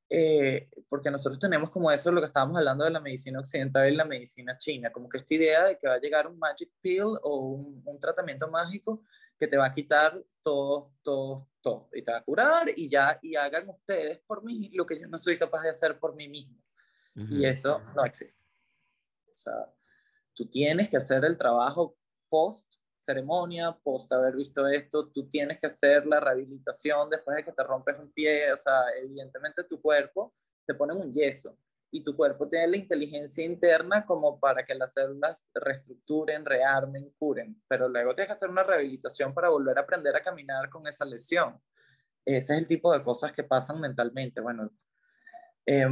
[0.09, 3.95] eh, porque nosotros tenemos como eso, lo que estábamos hablando de la medicina occidental y
[3.95, 7.17] la medicina china, como que esta idea de que va a llegar un magic pill
[7.23, 9.03] o un, un tratamiento mágico
[9.37, 13.19] que te va a quitar todo, todo, todo, y te va a curar y ya,
[13.21, 16.27] y hagan ustedes por mí lo que yo no soy capaz de hacer por mí
[16.27, 16.57] mismo.
[17.15, 18.35] Y eso no existe.
[19.31, 19.73] O sea,
[20.33, 21.97] tú tienes que hacer el trabajo
[22.29, 22.75] post
[23.05, 27.63] ceremonia, post haber visto esto, tú tienes que hacer la rehabilitación después de que te
[27.63, 30.33] rompes un pie, o sea, evidentemente tu cuerpo
[30.65, 31.57] te pone un yeso
[31.91, 37.61] y tu cuerpo tiene la inteligencia interna como para que las células reestructuren, rearmen, curen,
[37.67, 41.05] pero luego tienes que hacer una rehabilitación para volver a aprender a caminar con esa
[41.05, 41.57] lesión.
[42.25, 44.41] Ese es el tipo de cosas que pasan mentalmente.
[44.41, 44.69] Bueno,
[45.65, 45.87] eh,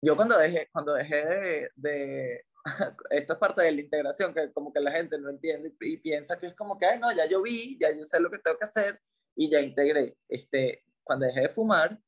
[0.00, 2.44] yo cuando dejé, cuando dejé de, de
[3.10, 6.38] esto es parte de la integración, que como que la gente no entiende y, piensa
[6.38, 8.58] que es como que, Ay, no, ya yo vi, ya yo sé lo que tengo
[8.58, 9.00] que hacer
[9.34, 10.16] y ya integré.
[10.28, 12.00] Este, cuando dejé de fumar,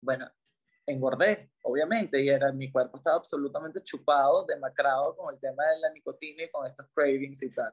[0.00, 0.30] bueno,
[0.86, 5.90] engordé, obviamente, y era, mi cuerpo estaba absolutamente chupado, demacrado con el tema de la
[5.90, 7.72] nicotina y con estos cravings y tal.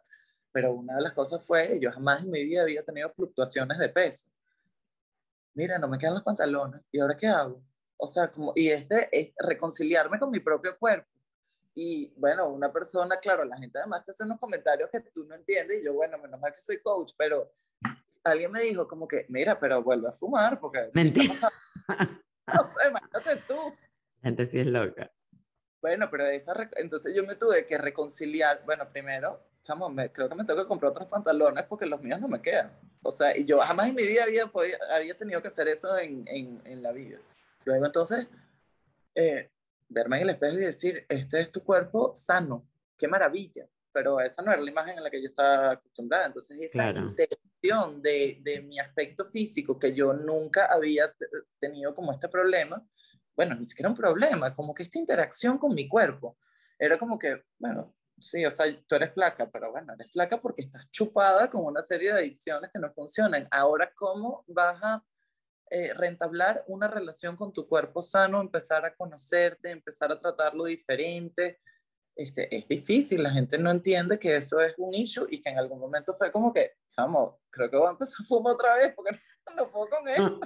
[0.52, 3.90] Pero una de las cosas fue, yo jamás en mi vida había tenido fluctuaciones de
[3.90, 4.28] peso.
[5.54, 7.64] Mira, no me quedan los pantalones, ¿y ahora qué hago?
[7.98, 11.13] O sea, como, y este es reconciliarme con mi propio cuerpo.
[11.76, 15.36] Y bueno, una persona, claro, la gente además te hace unos comentarios que tú no
[15.36, 17.52] entiendes, y yo, bueno, menos mal que soy coach, pero
[18.24, 20.90] alguien me dijo como que, mira, pero vuelve a fumar, porque...
[20.94, 21.34] Mentira.
[22.46, 23.56] No sé, imagínate tú.
[24.22, 25.10] Gente sí es loca.
[25.82, 30.36] Bueno, pero esa, entonces yo me tuve que reconciliar, bueno, primero, chamo, me, creo que
[30.36, 32.78] me tengo que comprar otros pantalones porque los míos no me quedan.
[33.04, 34.52] O sea, y yo jamás en mi vida había,
[34.92, 37.18] había tenido que hacer eso en, en, en la vida.
[37.66, 38.28] Luego entonces,
[39.16, 39.50] eh,
[39.90, 42.68] verme en el espejo y decir, este es tu cuerpo sano,
[42.98, 43.68] qué maravilla.
[43.92, 46.26] Pero esa no era la imagen en la que yo estaba acostumbrada.
[46.26, 51.14] Entonces, esa integración de, de, mi aspecto físico, que yo nunca había
[51.60, 52.84] tenido como este problema,
[53.36, 56.38] bueno, ni siquiera un problema, como que esta interacción con mi cuerpo,
[56.80, 60.64] era como que, bueno, sí, o sea, tú eres flaca, pero bueno, eres flaca porque
[60.64, 63.48] estás chupada con una serie de adicciones que no funcionan.
[63.52, 65.04] Ahora, ¿cómo vas a
[65.76, 71.62] eh, rentablar una relación con tu cuerpo sano, empezar a conocerte, empezar a tratarlo diferente?
[72.16, 75.58] Este, es difícil, la gente no entiende que eso es un issue y que en
[75.58, 78.94] algún momento fue como que, chamo, creo que voy a empezar a fumar otra vez
[78.96, 79.20] porque
[79.56, 80.40] no, puedo con esto.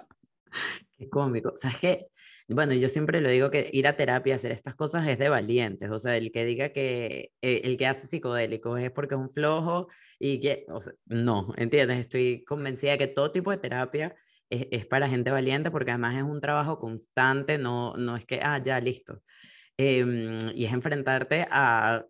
[0.97, 1.53] Qué cómico.
[1.57, 2.07] ¿Sabes qué?
[2.47, 5.91] Bueno, yo siempre lo digo que ir a terapia, hacer estas cosas es de valientes.
[5.91, 9.29] O sea, el que diga que eh, el que hace psicodélicos es porque es un
[9.29, 11.99] flojo y que, o sea, no, ¿entiendes?
[11.99, 14.15] Estoy convencida de que todo tipo de terapia
[14.49, 18.39] es, es, para gente valiente porque además es un trabajo constante, no, no es que,
[18.43, 19.21] ah, ya, listo.
[19.77, 22.05] Eh, y es enfrentarte a,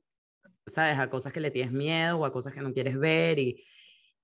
[0.73, 0.99] ¿sabes?
[0.99, 3.63] A cosas que le tienes miedo o a cosas que no quieres ver y,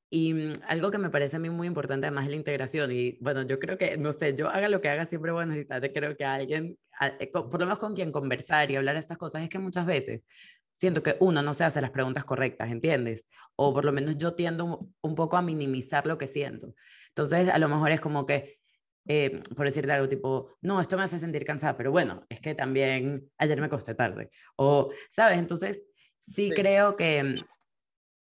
[0.09, 2.91] y mm, algo que me parece a mí muy importante además es la integración.
[2.91, 5.45] Y bueno, yo creo que, no sé, yo haga lo que haga, siempre voy a
[5.47, 6.77] necesitar, creo que alguien,
[7.19, 10.25] eh, por lo menos con quien conversar y hablar estas cosas, es que muchas veces
[10.73, 13.25] siento que uno no se hace las preguntas correctas, ¿entiendes?
[13.55, 16.75] O por lo menos yo tiendo un poco a minimizar lo que siento.
[17.15, 18.59] Entonces, a lo mejor es como que,
[19.07, 22.55] eh, por decirte algo tipo, no, esto me hace sentir cansada, pero bueno, es que
[22.55, 24.31] también ayer me costé tarde.
[24.55, 25.37] O, ¿sabes?
[25.37, 25.81] Entonces,
[26.17, 26.51] sí.
[26.55, 27.35] creo que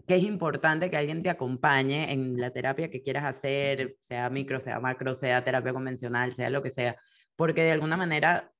[0.07, 4.61] que es importante que alguien te acompañe en la terapia que quieras hacer, sea micro,
[4.61, 6.97] sea macro, sea terapia convencional, sea lo que sea,
[7.37, 8.53] porque de alguna manera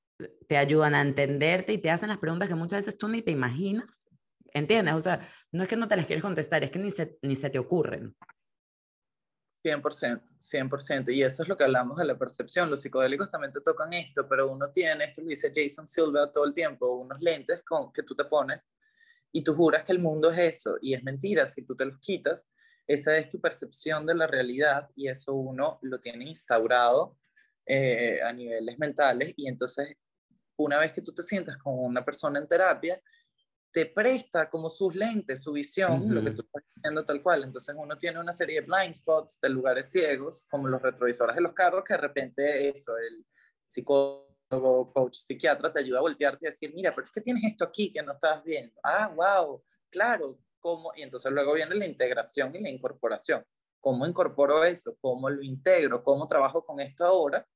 [0.47, 3.33] te ayudan a entenderte y te hacen las preguntas que muchas veces tú ni te
[3.33, 4.05] imaginas,
[4.53, 4.95] ¿entiendes?
[4.95, 7.35] O sea, no es que no te las quieres contestar, es que ni se, ni
[7.35, 8.15] se te ocurren.
[9.65, 11.15] 100%, 100%.
[11.15, 12.71] Y eso es lo que hablamos de la percepción.
[12.71, 16.45] Los psicodélicos también te tocan esto, pero uno tiene, esto lo dice Jason Silva todo
[16.45, 18.61] el tiempo, unos lentes con, que tú te pones
[19.33, 21.99] y tú juras que el mundo es eso y es mentira, si tú te los
[21.99, 22.51] quitas,
[22.87, 27.17] esa es tu percepción de la realidad y eso uno lo tiene instaurado
[27.65, 29.97] eh, a niveles mentales y entonces
[30.57, 33.01] una vez que tú te sientas con una persona en terapia,
[33.73, 37.43] te presta como sus lentes, su visión, lo que tú estás diciendo tal cual.
[37.45, 41.43] Entonces uno tiene una serie de blind spots de lugares ciegos, como los retrovisores de
[41.43, 43.25] los carros, que de repente eso, el
[43.65, 47.65] psicólogo coach, psiquiatra, te ayuda a voltearte y decir, mira, pero es que tienes esto
[47.65, 48.79] aquí que no estás viendo.
[48.83, 50.93] Ah, wow, claro, ¿cómo?
[50.95, 53.43] Y entonces luego viene la integración y la incorporación.
[53.81, 54.97] ¿Cómo incorporo eso?
[55.01, 56.05] ¿Cómo lo integro?
[56.05, 57.47] ¿Cómo trabajo con esto ahora?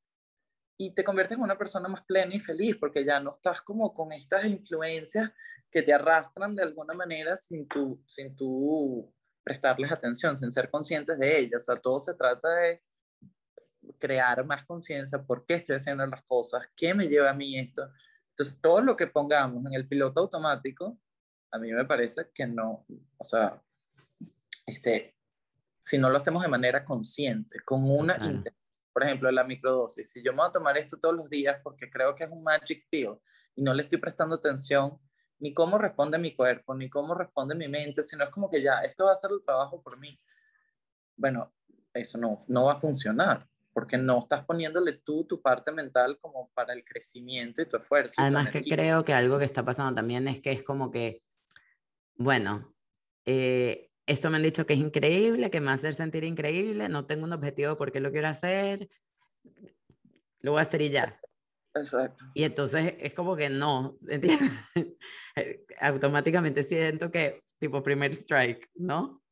[0.78, 3.94] Y te conviertes en una persona más plena y feliz porque ya no estás como
[3.94, 5.32] con estas influencias
[5.70, 9.12] que te arrastran de alguna manera sin tú, sin tú
[9.42, 11.62] prestarles atención, sin ser conscientes de ellas.
[11.62, 12.82] O sea, todo se trata de
[13.98, 17.88] crear más conciencia, por qué estoy haciendo las cosas, qué me lleva a mí esto.
[18.30, 20.98] Entonces, todo lo que pongamos en el piloto automático,
[21.50, 22.84] a mí me parece que no,
[23.16, 23.62] o sea,
[24.66, 25.16] este,
[25.80, 28.54] si no lo hacemos de manera consciente, con una intención,
[28.96, 31.90] por ejemplo, la microdosis, si yo me voy a tomar esto todos los días porque
[31.90, 33.10] creo que es un magic pill
[33.54, 34.98] y no le estoy prestando atención
[35.38, 38.78] ni cómo responde mi cuerpo, ni cómo responde mi mente, sino es como que ya,
[38.78, 40.18] esto va a hacer el trabajo por mí.
[41.14, 41.52] Bueno,
[41.92, 46.50] eso no, no va a funcionar porque no estás poniéndole tú tu parte mental como
[46.54, 48.14] para el crecimiento y tu esfuerzo.
[48.16, 51.22] Además que creo que algo que está pasando también es que es como que,
[52.14, 52.74] bueno,
[53.26, 56.88] eh, esto me han dicho que es increíble, que me va a hacer sentir increíble,
[56.88, 58.88] no tengo un objetivo porque lo quiero hacer,
[60.40, 61.20] lo voy a hacer y ya.
[61.74, 62.24] Exacto.
[62.32, 64.50] Y entonces es como que no, ¿entiendes?
[65.80, 69.22] Automáticamente siento que, tipo, primer strike, ¿no?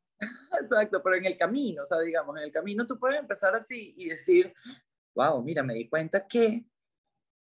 [0.60, 3.94] Exacto, pero en el camino, o sea, digamos, en el camino tú puedes empezar así
[3.96, 4.52] y decir,
[5.14, 6.64] wow, mira, me di cuenta que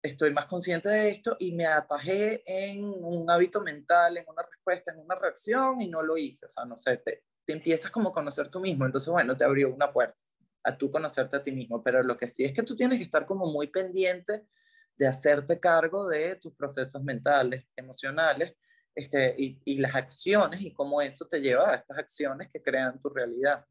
[0.04, 4.92] estoy más consciente de esto y me atajé en un hábito mental, en una respuesta,
[4.92, 6.44] en una reacción y no lo hice.
[6.44, 8.84] O sea, no sé, te, empiezas como a conocer tú mismo.
[8.84, 10.22] Entonces, bueno, te abrió una puerta
[10.62, 11.82] a tú conocerte a ti mismo.
[11.82, 14.46] Pero lo que sí es que tú tienes que estar como muy pendiente
[14.94, 18.54] de hacerte cargo de tus procesos mentales, emocionales,
[18.94, 23.00] este, y, y las acciones y cómo eso te lleva a estas acciones que crean
[23.00, 23.64] tu realidad.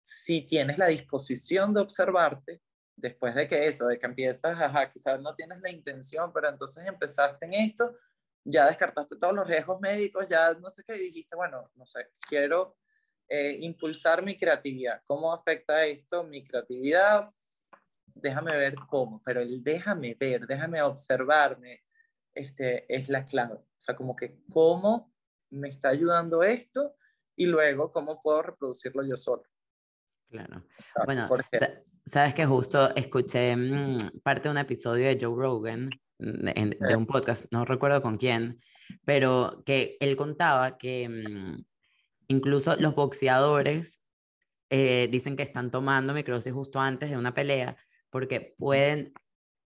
[0.00, 2.62] Si tienes la disposición de observarte,
[3.00, 6.86] después de que eso, de que empiezas, ajá, quizás no tienes la intención, pero entonces
[6.86, 7.96] empezaste en esto,
[8.44, 12.76] ya descartaste todos los riesgos médicos, ya no sé qué, dijiste, bueno, no sé, quiero
[13.28, 15.02] eh, impulsar mi creatividad.
[15.06, 17.28] ¿Cómo afecta esto mi creatividad?
[18.06, 21.84] Déjame ver cómo, pero el déjame ver, déjame observarme,
[22.34, 23.54] este, es la clave.
[23.54, 25.12] O sea, como que cómo
[25.50, 26.96] me está ayudando esto
[27.36, 29.44] y luego cómo puedo reproducirlo yo solo.
[30.28, 30.64] Claro.
[31.06, 31.28] Bueno,
[32.10, 37.06] sabes que justo escuché mm, parte de un episodio de Joe Rogan, mm, de, un
[37.06, 38.60] podcast, no recuerdo con quién,
[39.04, 41.64] pero que él contaba que mm,
[42.28, 44.00] incluso los boxeadores
[44.70, 47.76] eh, dicen que están tomando microdosis justo antes de una pelea
[48.10, 49.12] porque pueden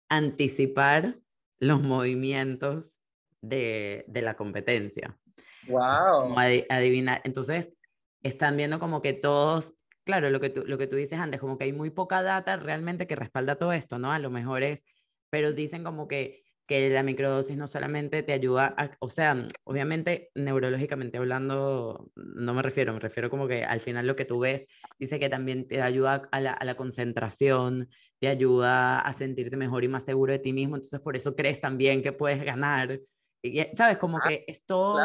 [0.10, 1.20] anticipar
[1.60, 3.00] los movimientos
[3.42, 5.18] de, de la competencia.
[5.68, 6.36] ¡Wow!
[6.70, 7.22] adivinar.
[7.24, 7.76] Entonces,
[8.24, 9.74] están viendo como que todos
[10.04, 12.58] claro, lo que, tú, lo que tú dices antes, como que hay muy poca data
[12.58, 14.12] realmente que respalda todo esto, ¿no?
[14.12, 14.86] A lo mejor es,
[15.30, 20.30] pero dicen como que, que la microdosis no solamente te ayuda, a, o sea, obviamente
[20.36, 24.66] neurológicamente hablando, no me refiero, me refiero como que al final lo que tú ves
[25.00, 27.90] dice que también te ayuda a la concentración,
[28.20, 31.60] te ayuda a sentirte mejor y más seguro de ti mismo, entonces por eso crees
[31.60, 33.02] también que puedes ganar
[33.76, 33.98] ¿Sabes?
[33.98, 34.98] Como ah, que esto,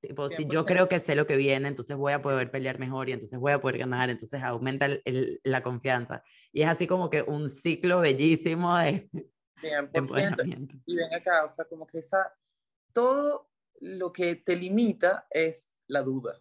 [0.00, 3.08] tipo, si yo creo que sé lo que viene, entonces voy a poder pelear mejor
[3.08, 6.22] y entonces voy a poder ganar, entonces aumenta el, la confianza.
[6.52, 9.10] Y es así como que un ciclo bellísimo de,
[9.62, 10.82] 100%.
[10.86, 12.32] Y ven acá, o sea, como que esa,
[12.92, 16.40] todo lo que te limita es la duda.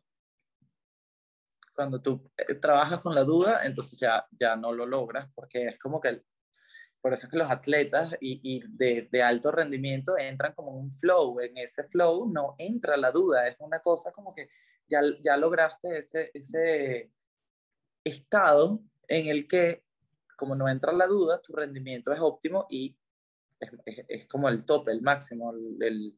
[1.74, 5.80] Cuando tú eh, trabajas con la duda, entonces ya, ya no lo logras porque es
[5.80, 6.24] como que
[7.02, 11.40] por eso es que los atletas y, de, alto rendimiento entran como un flow.
[11.40, 13.48] En ese flow no entra la duda.
[13.48, 14.50] Es una cosa como que
[14.88, 17.12] ya, ya lograste ese, ese
[18.04, 19.84] estado en el que,
[20.38, 22.96] como no entra la duda, tu rendimiento es óptimo y
[24.08, 25.54] es, como el tope, el máximo.
[25.80, 26.16] El,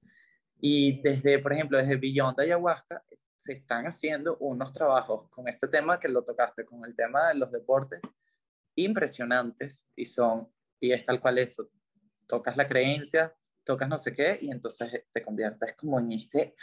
[0.59, 3.03] y desde, por ejemplo, desde Beyond Ayahuasca,
[3.37, 7.35] se están haciendo unos trabajos con este tema que lo tocaste, con el tema de
[7.35, 8.01] los deportes
[8.75, 10.49] impresionantes y son
[10.83, 11.69] y es tal cual eso.
[12.27, 16.55] Tocas la creencia, tocas no sé qué y entonces te conviertes como en este,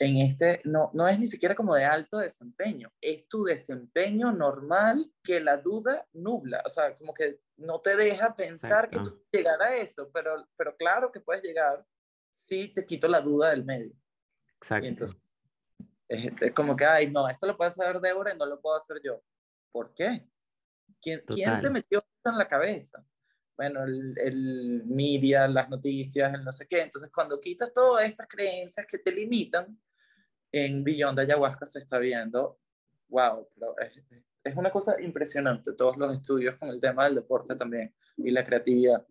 [0.00, 5.08] en este, no, no es ni siquiera como de alto desempeño, es tu desempeño normal
[5.22, 9.62] que la duda nubla, o sea, como que no te deja pensar que tú llegar
[9.62, 11.86] a eso, pero, pero claro que puedes llegar
[12.28, 13.94] si te quito la duda del medio.
[14.56, 14.88] Exacto.
[14.88, 15.16] entonces,
[16.08, 19.00] es, como que, ay, no, esto lo puede hacer Débora y no lo puedo hacer
[19.00, 19.22] yo.
[19.70, 20.28] ¿Por qué?
[21.06, 23.00] ¿Quién, ¿quién te metió en la cabeza.
[23.56, 26.82] Bueno, el, el media, las noticias, el no sé qué.
[26.82, 29.80] Entonces, cuando quitas todas estas creencias que te limitan,
[30.50, 32.58] en Beyond Ayahuasca se está viendo,
[33.08, 34.02] wow, pero es,
[34.42, 38.44] es una cosa impresionante, todos los estudios con el tema del deporte también y la
[38.44, 39.06] creatividad.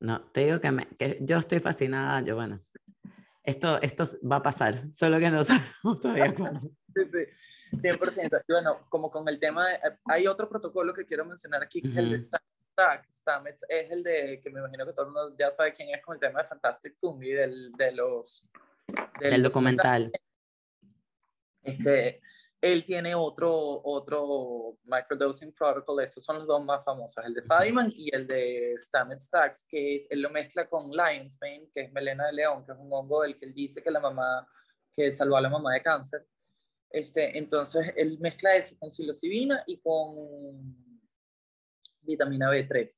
[0.00, 2.64] No, te digo que, me, que yo estoy fascinada, bueno,
[3.50, 6.50] esto, esto va a pasar, solo que no sabemos todavía cómo.
[7.72, 8.42] 100%.
[8.48, 11.88] Y bueno, como con el tema, eh, hay otro protocolo que quiero mencionar aquí, que
[11.88, 13.64] es el de Stamets.
[13.68, 16.14] es el de, que me imagino que todo el mundo ya sabe quién es con
[16.14, 18.48] el tema de Fantastic Fungi, del, de los...
[19.20, 20.10] Del, documental.
[21.62, 22.20] Este,
[22.60, 27.90] él tiene otro, otro microdosing protocol, esos son los dos más famosos, el de Feynman
[27.94, 31.92] y el de Stamets Stacks, que es, él lo mezcla con Lion's Mane, que es
[31.92, 34.46] melena de león, que es un hongo del que él dice que la mamá,
[34.92, 36.26] que salvó a la mamá de cáncer.
[36.90, 40.76] Este, entonces, él mezcla eso con psilocibina y con
[42.02, 42.92] vitamina B3.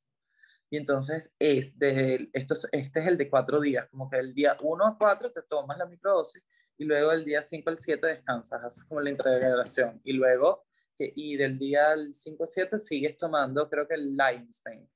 [0.70, 4.56] Y entonces, es de, esto, este es el de cuatro días, como que el día
[4.60, 6.42] 1 a 4 te tomas la microdosis
[6.82, 10.00] y luego el día 5 al 7 descansas, haces como la integración.
[10.02, 10.66] Y luego,
[10.96, 14.88] que, y del día 5 al 7 sigues tomando, creo que el Lion's Mane.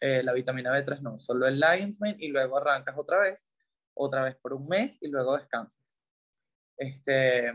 [0.00, 3.46] Eh, la vitamina B3 no, solo el Lion's Mane y luego arrancas otra vez,
[3.92, 6.00] otra vez por un mes y luego descansas.
[6.78, 7.52] Este,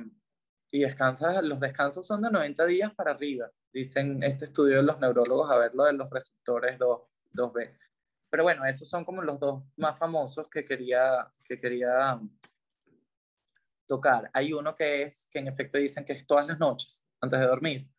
[0.69, 4.99] y descansas, los descansos son de 90 días para arriba, dicen este estudio de los
[4.99, 7.01] neurólogos a ver lo de los receptores 2,
[7.33, 7.75] 2B.
[8.29, 12.19] Pero bueno, esos son como los dos más famosos que quería, que quería
[13.89, 14.29] tocar.
[14.31, 17.45] Hay uno que es, que en efecto dicen que es todas las noches, antes de
[17.47, 17.89] dormir,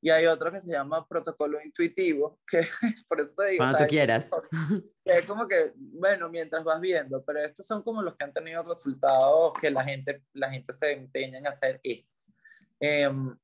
[0.00, 2.66] Y hay otro que se llama protocolo intuitivo, que
[3.08, 3.62] por eso te digo.
[3.62, 4.26] Cuando tú quieras.
[5.04, 8.34] Que es como que, bueno, mientras vas viendo, pero estos son como los que han
[8.34, 12.12] tenido resultados que la gente, la gente se empeña en hacer esto.
[12.78, 13.34] Em,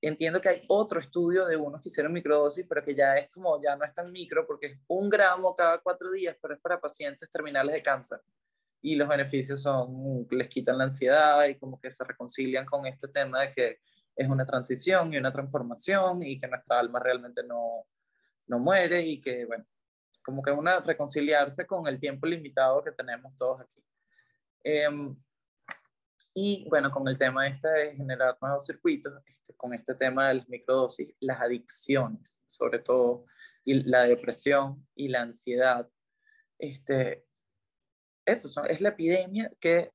[0.00, 3.62] entiendo que hay otro estudio de unos que hicieron microdosis, pero que ya es como,
[3.62, 6.80] ya no es tan micro, porque es un gramo cada cuatro días, pero es para
[6.80, 8.20] pacientes terminales de cáncer.
[8.82, 13.08] Y los beneficios son, les quitan la ansiedad y como que se reconcilian con este
[13.08, 13.78] tema de que
[14.14, 17.86] es una transición y una transformación y que nuestra alma realmente no,
[18.46, 19.64] no muere y que, bueno,
[20.24, 23.84] como que una reconciliarse con el tiempo limitado que tenemos todos aquí.
[24.64, 25.16] Em,
[26.34, 30.34] y bueno, con el tema este de generar nuevos circuitos, este, con este tema de
[30.34, 33.26] las microdosis, las adicciones, sobre todo,
[33.64, 35.88] y la depresión y la ansiedad,
[36.58, 37.26] este,
[38.24, 39.90] eso son, es la epidemia que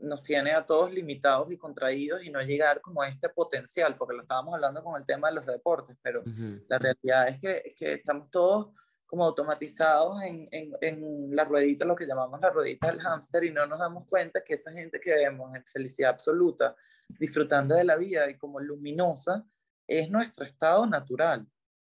[0.00, 4.14] nos tiene a todos limitados y contraídos y no llegar como a este potencial, porque
[4.14, 6.22] lo estábamos hablando con el tema de los deportes, pero
[6.68, 8.74] la realidad es que, que, estamos todos
[9.06, 13.50] como automatizados en, en, en, la ruedita, lo que llamamos la ruedita del hámster, y
[13.50, 16.76] no nos damos cuenta que esa gente que vemos en felicidad absoluta,
[17.08, 19.44] disfrutando de la vida y como luminosa,
[19.86, 21.46] es nuestro estado natural.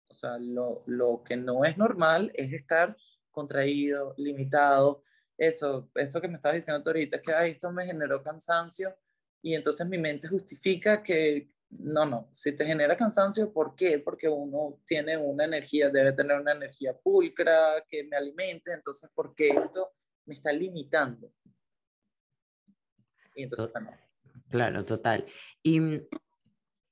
[0.10, 2.96] O sea, lo, lo que no es normal es estar
[3.32, 5.04] contraído, limitado,
[5.38, 8.96] eso, eso que me estabas diciendo ahorita, es que esto me generó cansancio
[9.42, 14.00] y entonces mi mente justifica que no, no, si te genera cansancio, ¿por qué?
[14.00, 19.36] Porque uno tiene una energía, debe tener una energía pulcra que me alimente, entonces, ¿por
[19.36, 19.92] qué esto
[20.26, 21.32] me está limitando?
[23.36, 23.92] Y entonces, bueno.
[24.50, 25.26] Claro, total.
[25.62, 26.08] Y mm,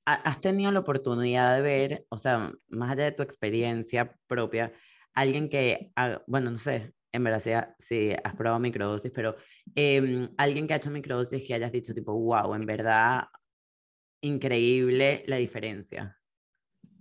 [0.04, 4.72] has tenido la oportunidad de ver, o sea, más allá de tu experiencia propia,
[5.14, 5.92] alguien que,
[6.26, 9.36] bueno, no sé, en verdad si, has probado microdosis, pero
[9.74, 13.24] em, alguien que ha hecho microdosis que hayas dicho tipo, wow, en verdad,
[14.20, 16.16] increíble la diferencia.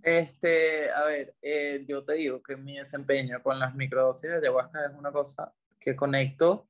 [0.02, 4.86] Este, a ver, eh, yo te digo que mi desempeño con las microdosis de ayahuasca
[4.86, 6.70] es una cosa que conecto,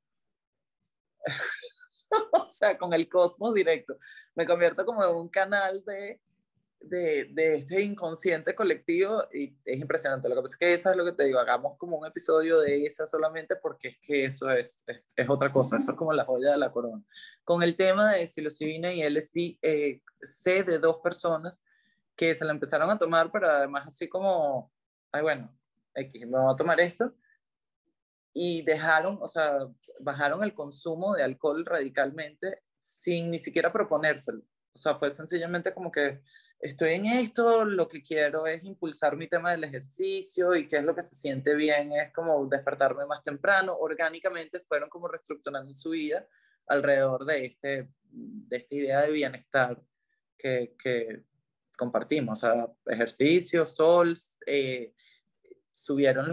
[2.31, 3.97] o sea, con el cosmos directo.
[4.35, 6.21] Me convierto como en un canal de
[6.89, 10.29] de, de, este inconsciente colectivo y es impresionante.
[10.29, 12.59] Lo que pasa es que eso es lo que te digo, hagamos como un episodio
[12.59, 16.25] de esa solamente porque es que eso es, es, otra cosa, eso es como la
[16.25, 17.03] joya de la corona.
[17.43, 21.61] Con el tema de psilocibina y LSD, eh, sé de dos personas
[22.15, 24.71] que se la empezaron a tomar, pero además así como,
[25.11, 25.57] ay bueno,
[25.95, 27.13] me voy a tomar esto.
[28.33, 29.59] Y dejaron, o sea,
[29.99, 34.43] bajaron el consumo de alcohol radicalmente sin ni siquiera proponérselo.
[34.73, 36.21] O sea, fue sencillamente como que
[36.59, 40.83] estoy en esto, lo que quiero es impulsar mi tema del ejercicio y qué es
[40.83, 43.75] lo que se siente bien, es como despertarme más temprano.
[43.77, 46.27] Orgánicamente fueron como reestructurando su vida
[46.67, 49.81] alrededor de, este, de esta idea de bienestar
[50.37, 51.23] que, que
[51.77, 52.43] compartimos.
[52.43, 54.13] O sea, ejercicio, sol,
[54.45, 54.93] eh,
[55.71, 56.31] subieron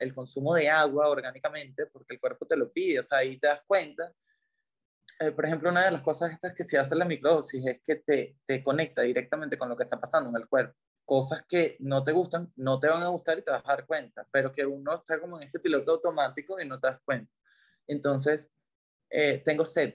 [0.00, 3.00] el consumo de agua orgánicamente porque el cuerpo te lo pide.
[3.00, 4.12] O sea, ahí te das cuenta
[5.22, 7.96] eh, por ejemplo, una de las cosas estas que se hace la microdosis es que
[7.96, 10.74] te, te conecta directamente con lo que está pasando en el cuerpo.
[11.04, 13.86] Cosas que no te gustan, no te van a gustar y te vas a dar
[13.86, 17.32] cuenta, pero que uno está como en este piloto automático y no te das cuenta.
[17.86, 18.52] Entonces,
[19.10, 19.94] eh, tengo sed.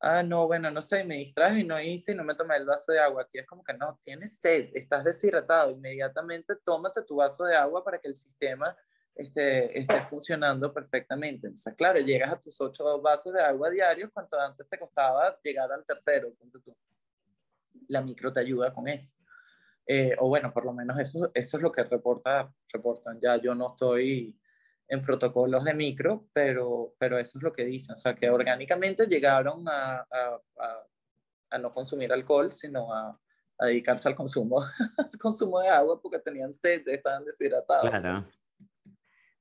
[0.00, 2.66] Ah, no, bueno, no sé, me distraje y no hice y no me tomé el
[2.66, 3.22] vaso de agua.
[3.22, 5.70] Aquí es como que no, tienes sed, estás deshidratado.
[5.72, 8.76] Inmediatamente tómate tu vaso de agua para que el sistema
[9.18, 11.48] esté, esté funcionando perfectamente.
[11.48, 15.70] Entonces, claro, llegas a tus ocho vasos de agua diarios, cuanto antes te costaba llegar
[15.72, 16.32] al tercero.
[17.88, 19.16] La micro te ayuda con eso.
[19.86, 23.18] Eh, o bueno, por lo menos eso, eso es lo que reporta, reportan.
[23.20, 24.38] Ya yo no estoy
[24.86, 27.94] en protocolos de micro, pero, pero eso es lo que dicen.
[27.94, 30.40] O sea, que orgánicamente llegaron a, a,
[31.50, 33.18] a, no consumir alcohol, sino a,
[33.60, 34.62] dedicarse al consumo,
[34.98, 37.90] al consumo de agua porque tenían sed, estaban deshidratados.
[37.90, 38.24] Claro.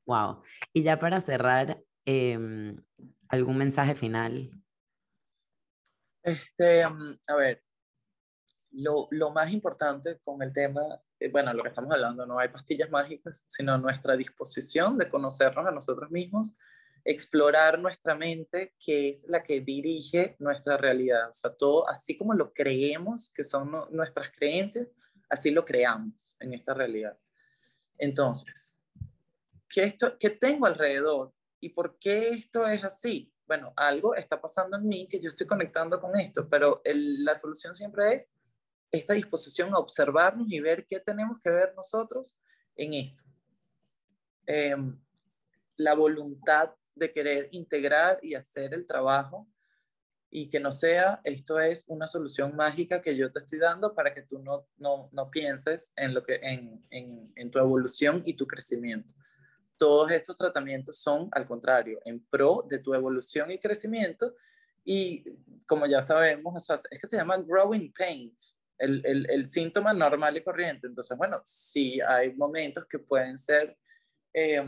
[0.07, 0.41] Wow.
[0.73, 2.81] Y ya para cerrar, em,
[3.27, 4.49] ¿algún mensaje final?
[6.23, 7.63] Este, mm, a ver,
[8.71, 10.81] lo, lo, más importante con el tema,
[11.19, 15.67] eh, bueno, lo que estamos hablando, no hay pastillas mágicas, sino nuestra disposición de conocernos
[15.67, 16.57] a nosotros mismos,
[17.03, 21.29] explorar nuestra mente, que es la que dirige nuestra realidad.
[21.29, 24.87] O sea, todo, así como lo creemos, que son nuestras creencias,
[25.29, 27.17] así lo creamos en esta realidad.
[27.97, 28.76] Entonces,
[29.69, 31.33] ¿qué, esto, ¿qué tengo alrededor?
[31.59, 33.31] ¿Y por qué esto es así?
[33.45, 37.75] Bueno, algo está pasando en mí que yo estoy conectando con esto, pero la solución
[37.75, 38.29] siempre es
[38.91, 42.37] esta disposición a observarnos y ver qué tenemos que ver nosotros
[42.75, 43.23] en esto.
[44.45, 44.99] Em,
[45.77, 49.47] la voluntad de querer integrar y hacer el trabajo
[50.29, 54.13] y que no sea, esto es una solución mágica que yo te estoy dando para
[54.13, 58.45] que tú no, no, no pienses en, lo que, en, en tu evolución y tu
[58.45, 59.13] crecimiento.
[59.77, 64.33] Todos estos tratamientos son, al contrario, en pro de tu evolución y crecimiento
[64.89, 65.21] y
[65.65, 70.43] como ya sabemos, es que se llama growing pains, el, el, el, síntoma normal y
[70.43, 70.87] corriente.
[70.87, 73.77] Entonces, bueno, sí hay momentos que pueden ser
[74.33, 74.63] eh,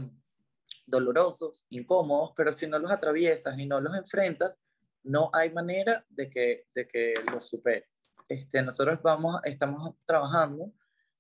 [0.86, 4.62] dolorosos, incómodos, pero si no los atraviesas y no los enfrentas,
[5.04, 8.10] no hay manera de que, de que los superes.
[8.28, 10.74] Este, nosotros vamos, estamos trabajando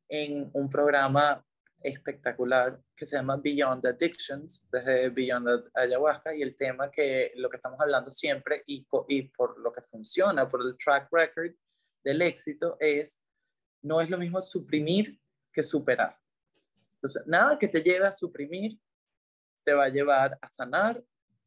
[0.09, 1.45] en un programa
[1.81, 7.55] espectacular que se llama Beyond Addictions, desde Beyond Ayahuasca, y el tema que lo que
[7.55, 11.51] estamos hablando siempre y, y por lo que funciona, por el track record
[12.03, 13.21] del éxito, es
[13.81, 15.19] no es lo mismo suprimir
[15.53, 16.17] que superar.
[16.95, 18.77] Entonces, nada que te lleve a suprimir
[19.63, 21.01] te va a llevar a sanar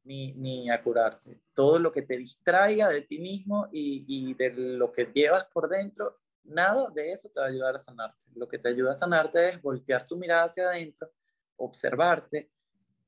[0.05, 1.43] ni, ni a curarte.
[1.53, 5.69] Todo lo que te distraiga de ti mismo y, y de lo que llevas por
[5.69, 8.27] dentro nada de eso te va a ayudar a sanarte.
[8.35, 11.11] Lo que te ayuda a sanarte es voltear tu mirada hacia adentro,
[11.57, 12.51] observarte,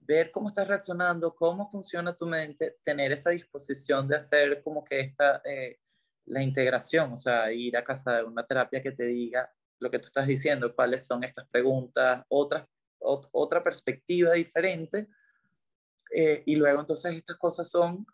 [0.00, 5.00] ver cómo estás reaccionando, cómo funciona tu mente, tener esa disposición de hacer como que
[5.00, 5.78] esta, eh,
[6.26, 9.98] la integración, o sea, ir a casa de una terapia que te diga lo que
[9.98, 12.66] tú estás diciendo, cuáles son estas preguntas, otras,
[12.98, 15.08] otra perspectiva diferente.
[16.14, 18.06] Eh, y luego entonces estas cosas son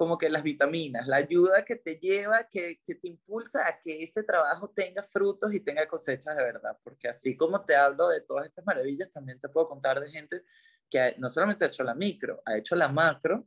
[0.00, 4.02] como que las vitaminas, la ayuda que te lleva, que, que, te impulsa a que
[4.02, 8.22] ese trabajo tenga frutos y tenga cosechas de verdad, porque así como te hablo de
[8.22, 10.42] todas estas maravillas, también te puedo contar de gente
[10.88, 13.46] que no solamente ha hecho la micro, ha hecho la macro,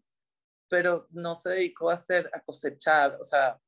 [0.68, 3.60] pero no se dedicó a hacer, a cosechar, o sea,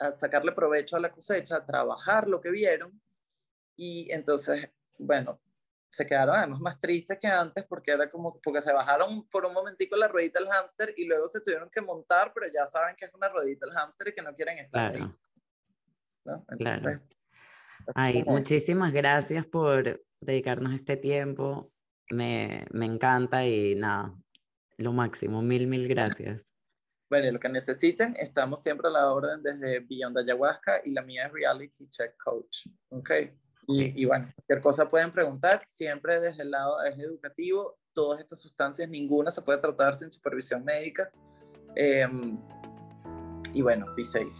[0.00, 3.00] a sacarle provecho a la cosecha, a trabajar lo que vieron,
[3.76, 4.68] y entonces,
[4.98, 5.40] bueno,
[5.94, 9.52] se quedaron además más tristes que antes porque era como, porque se bajaron por un
[9.52, 13.04] momentico la ruedita del hámster y luego se tuvieron que montar, pero ya saben que
[13.04, 15.14] es una ruedita del hámster y que no quieren estar ahí.
[16.24, 16.44] ¿no?
[16.58, 17.00] claro.
[17.94, 21.70] Ay, muchísimas gracias por dedicarnos este tiempo.
[22.10, 24.14] Me, me encanta y nada,
[24.78, 25.42] lo máximo.
[25.42, 26.42] Mil, mil gracias.
[27.10, 31.26] Bueno, lo que necesiten, estamos siempre a la orden desde Beyond Ayahuasca y la mía
[31.26, 32.66] es Reality Check Coach.
[32.88, 33.10] ¿Ok?
[33.66, 38.88] Y, bueno, cualquier cosa pueden preguntar, siempre desde el lado es educativo, todas estas sustancias,
[38.88, 41.10] ninguna se puede tratar sin supervisión médica.
[41.74, 42.38] Em,
[43.52, 44.30] y bueno, be safe.